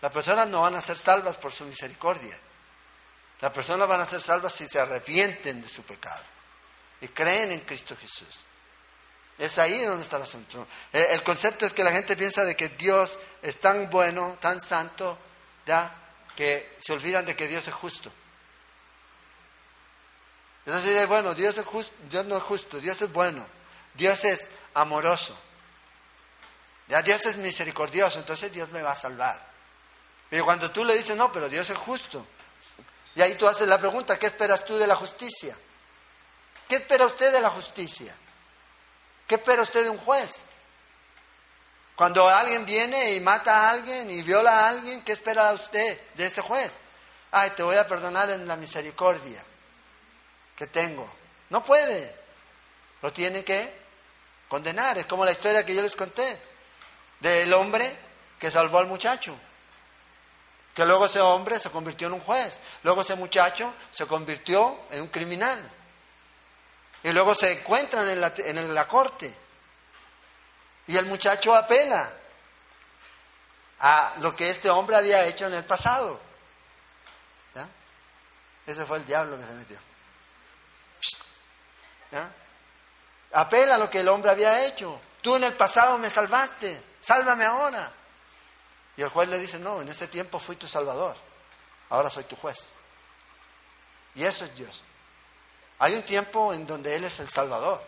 [0.00, 2.38] Las personas no van a ser salvas por su misericordia.
[3.40, 6.22] Las personas van a ser salvas si se arrepienten de su pecado
[7.00, 8.40] y creen en Cristo Jesús.
[9.38, 10.66] Es ahí donde está el asunto.
[10.92, 14.60] Eh, el concepto es que la gente piensa de que Dios es tan bueno, tan
[14.60, 15.18] santo,
[15.66, 15.94] ya,
[16.36, 18.12] que se olvidan de que Dios es justo.
[20.66, 23.46] Entonces, bueno, Dios, es justo, Dios no es justo, Dios es bueno,
[23.94, 25.36] Dios es amoroso.
[26.88, 29.40] Ya Dios es misericordioso, entonces Dios me va a salvar.
[30.28, 32.26] Pero cuando tú le dices, no, pero Dios es justo,
[33.14, 35.56] y ahí tú haces la pregunta, ¿qué esperas tú de la justicia?
[36.68, 38.14] ¿Qué espera usted de la justicia?
[39.26, 40.32] ¿Qué espera usted de un juez?
[41.94, 46.26] Cuando alguien viene y mata a alguien y viola a alguien, ¿qué espera usted de
[46.26, 46.72] ese juez?
[47.30, 49.42] Ay, te voy a perdonar en la misericordia
[50.56, 51.08] que tengo.
[51.50, 52.14] No puede.
[53.00, 53.72] Lo tiene que
[54.48, 54.98] condenar.
[54.98, 56.36] Es como la historia que yo les conté
[57.20, 57.94] del hombre
[58.38, 59.36] que salvó al muchacho.
[60.74, 62.58] Que luego ese hombre se convirtió en un juez.
[62.82, 65.70] Luego ese muchacho se convirtió en un criminal.
[67.02, 69.34] Y luego se encuentran en la, en la corte.
[70.86, 72.10] Y el muchacho apela
[73.80, 76.20] a lo que este hombre había hecho en el pasado.
[78.66, 79.78] Ese fue el diablo que se metió.
[83.32, 85.00] Apela a lo que el hombre había hecho.
[85.20, 87.92] Tú en el pasado me salvaste sálvame ahora.
[88.96, 91.16] Y el juez le dice, no, en ese tiempo fui tu salvador,
[91.90, 92.68] ahora soy tu juez.
[94.14, 94.82] Y eso es Dios.
[95.80, 97.84] Hay un tiempo en donde Él es el Salvador,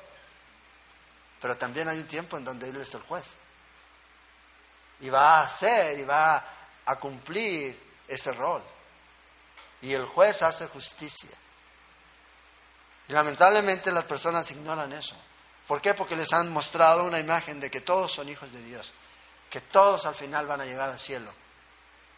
[1.40, 3.26] pero también hay un tiempo en donde Él es el juez.
[5.00, 6.44] Y va a hacer y va
[6.84, 8.62] a cumplir ese rol.
[9.82, 11.30] Y el juez hace justicia.
[13.08, 15.14] Y lamentablemente las personas ignoran eso.
[15.66, 15.94] ¿Por qué?
[15.94, 18.92] Porque les han mostrado una imagen de que todos son hijos de Dios,
[19.50, 21.32] que todos al final van a llegar al cielo.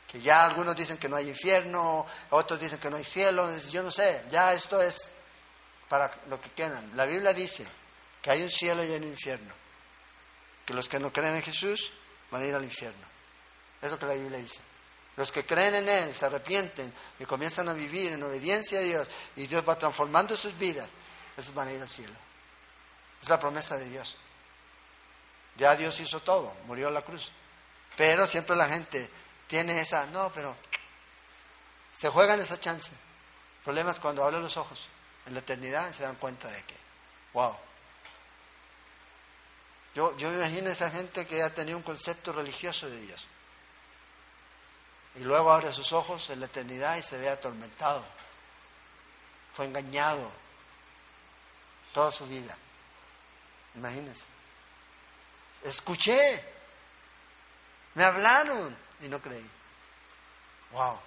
[0.07, 3.83] Que ya algunos dicen que no hay infierno, otros dicen que no hay cielo, yo
[3.83, 4.97] no sé, ya esto es
[5.89, 6.93] para lo que quieran.
[6.95, 7.67] La Biblia dice
[8.23, 9.55] que hay un cielo y hay un infierno,
[10.67, 11.91] que los que no creen en Jesús
[12.31, 13.07] van a ir al infierno.
[13.81, 14.61] Es lo que la Biblia dice.
[15.17, 19.09] Los que creen en Él, se arrepienten y comienzan a vivir en obediencia a Dios
[19.37, 20.89] y Dios va transformando sus vidas,
[21.37, 22.28] esos van a ir al cielo.
[23.23, 24.17] Es la promesa de Dios.
[25.57, 27.33] Ya Dios hizo todo, murió en la cruz.
[27.97, 29.11] Pero siempre la gente
[29.47, 30.55] tiene esa, no, pero
[31.99, 32.91] se juegan esa chance.
[32.91, 34.89] El problema es cuando abren los ojos
[35.29, 36.75] en la eternidad se dan cuenta de que,
[37.35, 37.55] wow.
[39.95, 43.27] Yo, yo me imagino a esa gente que ha tenido un concepto religioso de Dios.
[45.17, 48.03] Y luego abre sus ojos en la eternidad y se ve atormentado.
[49.55, 50.31] Fue engañado
[51.93, 52.57] toda su vida.
[53.79, 54.25] Imagínense.
[55.63, 56.45] Escuché.
[57.95, 59.49] Me hablaron y no creí.
[60.73, 60.99] Wow.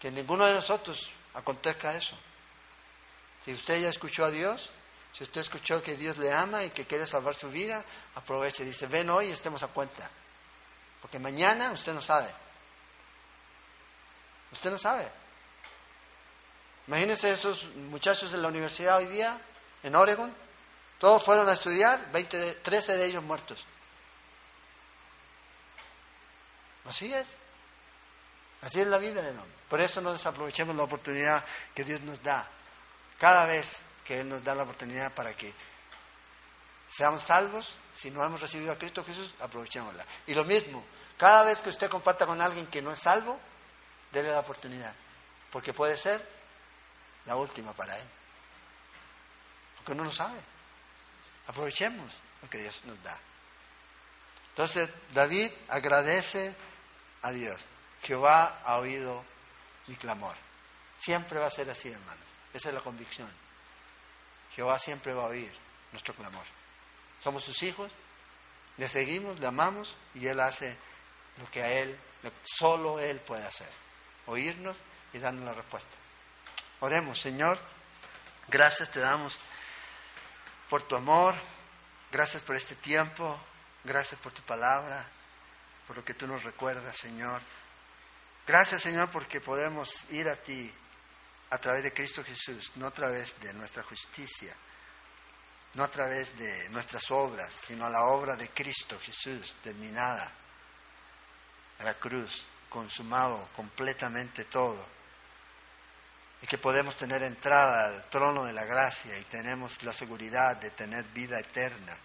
[0.00, 2.16] Que ninguno de nosotros acontezca eso.
[3.44, 4.70] Si usted ya escuchó a Dios,
[5.12, 8.64] si usted escuchó que Dios le ama y que quiere salvar su vida, aproveche.
[8.64, 10.10] Dice, ven hoy y estemos a cuenta.
[11.00, 12.28] Porque mañana usted no sabe.
[14.52, 15.10] Usted no sabe.
[16.86, 19.38] Imagínense esos muchachos de la universidad hoy día,
[19.82, 20.34] en Oregon,
[21.04, 23.66] todos fueron a estudiar, 20, 13 de ellos muertos.
[26.88, 27.26] Así es.
[28.62, 29.54] Así es la vida del hombre.
[29.68, 31.44] Por eso no desaprovechemos la oportunidad
[31.74, 32.48] que Dios nos da.
[33.18, 35.52] Cada vez que Él nos da la oportunidad para que
[36.88, 40.06] seamos salvos, si no hemos recibido a Cristo Jesús, aprovechémosla.
[40.26, 40.82] Y lo mismo,
[41.18, 43.38] cada vez que usted comparta con alguien que no es salvo,
[44.10, 44.94] déle la oportunidad.
[45.50, 46.26] Porque puede ser
[47.26, 48.06] la última para él.
[49.76, 50.53] Porque uno no sabe.
[51.46, 53.18] Aprovechemos lo que Dios nos da.
[54.50, 56.54] Entonces, David agradece
[57.22, 57.60] a Dios.
[58.02, 59.24] Jehová ha oído
[59.86, 60.36] mi clamor.
[60.96, 62.24] Siempre va a ser así, hermanos.
[62.52, 63.30] Esa es la convicción.
[64.54, 65.52] Jehová siempre va a oír
[65.90, 66.44] nuestro clamor.
[67.18, 67.90] Somos sus hijos,
[68.76, 70.76] le seguimos, le amamos y Él hace
[71.38, 71.98] lo que a Él,
[72.44, 73.70] solo Él puede hacer.
[74.26, 74.76] Oírnos
[75.12, 75.96] y darnos la respuesta.
[76.80, 77.58] Oremos, Señor.
[78.48, 79.38] Gracias te damos
[80.68, 81.34] por tu amor.
[82.10, 83.38] Gracias por este tiempo.
[83.84, 85.04] Gracias por tu palabra.
[85.86, 87.42] Por lo que tú nos recuerdas, Señor.
[88.46, 90.72] Gracias, Señor, porque podemos ir a ti
[91.50, 94.54] a través de Cristo Jesús, no a través de nuestra justicia,
[95.74, 100.30] no a través de nuestras obras, sino a la obra de Cristo Jesús, terminada,
[101.78, 104.84] a la cruz, consumado completamente todo.
[106.44, 110.68] Y que podemos tener entrada al trono de la gracia y tenemos la seguridad de
[110.68, 111.96] tener vida eterna.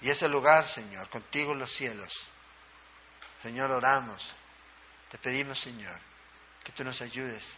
[0.00, 2.12] Y ese lugar, Señor, contigo en los cielos.
[3.40, 4.32] Señor, oramos.
[5.12, 5.96] Te pedimos, Señor,
[6.64, 7.54] que tú nos ayudes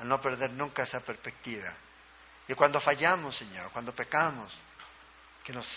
[0.00, 1.72] a no perder nunca esa perspectiva.
[2.48, 4.54] Y cuando fallamos, Señor, cuando pecamos,
[5.44, 5.68] que nos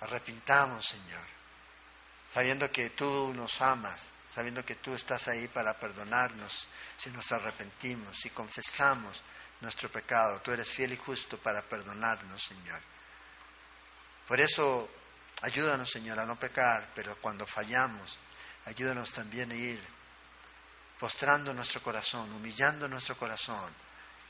[0.00, 1.24] arrepintamos, Señor,
[2.34, 6.68] sabiendo que tú nos amas, sabiendo que tú estás ahí para perdonarnos
[6.98, 9.22] si nos arrepentimos, si confesamos
[9.62, 10.42] nuestro pecado.
[10.42, 12.82] Tú eres fiel y justo para perdonarnos, Señor.
[14.28, 14.90] Por eso,
[15.40, 18.18] ayúdanos, Señor, a no pecar, pero cuando fallamos,
[18.66, 19.82] ayúdanos también a ir
[21.00, 23.74] postrando nuestro corazón, humillando nuestro corazón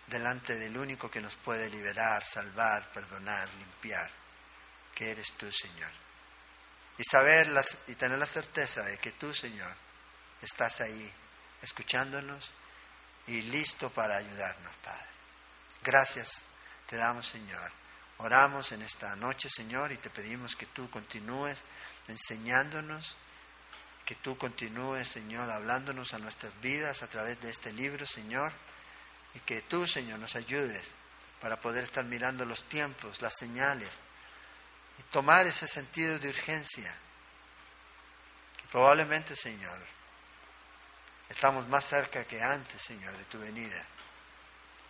[0.06, 4.08] delante del único que nos puede liberar, salvar, perdonar, limpiar,
[4.94, 5.90] que eres tú, Señor.
[6.96, 7.52] Y saber
[7.88, 9.85] y tener la certeza de que tú, Señor,
[10.46, 11.12] estás ahí
[11.62, 12.52] escuchándonos
[13.26, 15.06] y listo para ayudarnos, Padre.
[15.82, 16.42] Gracias
[16.86, 17.72] te damos, Señor.
[18.18, 21.64] Oramos en esta noche, Señor, y te pedimos que tú continúes
[22.08, 23.16] enseñándonos
[24.06, 28.52] que tú continúes, Señor, hablándonos a nuestras vidas a través de este libro, Señor,
[29.34, 30.92] y que tú, Señor, nos ayudes
[31.40, 33.90] para poder estar mirando los tiempos, las señales,
[35.00, 36.94] y tomar ese sentido de urgencia,
[38.56, 39.76] que probablemente, Señor,
[41.28, 43.84] estamos más cerca que antes, Señor, de tu venida.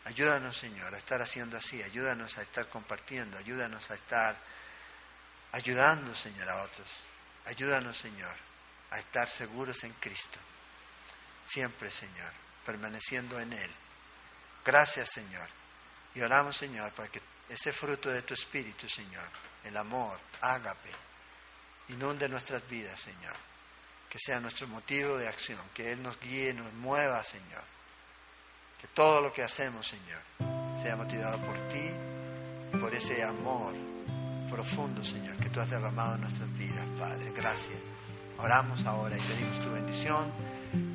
[0.05, 4.37] Ayúdanos, Señor, a estar haciendo así, ayúdanos a estar compartiendo, ayúdanos a estar
[5.53, 7.03] ayudando, Señor, a otros.
[7.47, 8.34] Ayúdanos, Señor,
[8.91, 10.39] a estar seguros en Cristo.
[11.47, 12.32] siempre, Señor,
[12.64, 13.70] permaneciendo en Él.
[14.64, 15.49] Gracias, Señor.
[16.14, 19.28] Y oramos, Señor, para que ese fruto de tu Espíritu, Señor,
[19.62, 20.91] el amor, ágape,
[21.89, 23.37] inunde nuestras vidas, Señor.
[24.11, 27.64] Que sea nuestro motivo de acción, que Él nos guíe, nos mueva, Señor.
[28.80, 30.20] Que todo lo que hacemos, Señor,
[30.80, 31.90] sea motivado por ti
[32.72, 33.74] y por ese amor
[34.50, 37.32] profundo, Señor, que tú has derramado en nuestras vidas, Padre.
[37.34, 37.78] Gracias.
[38.38, 40.30] Oramos ahora y pedimos tu bendición.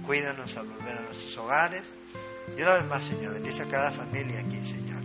[0.05, 1.83] Cuídanos al volver a nuestros hogares.
[2.57, 5.01] Y una vez más, Señor, bendice a cada familia aquí, Señor.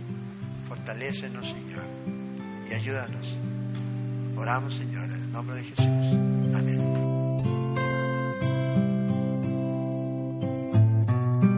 [0.67, 1.85] Fortalécenos, Señor,
[2.69, 3.37] y ayúdanos.
[4.35, 5.85] Oramos, Señor, en el nombre de Jesús.
[6.55, 7.06] Amén.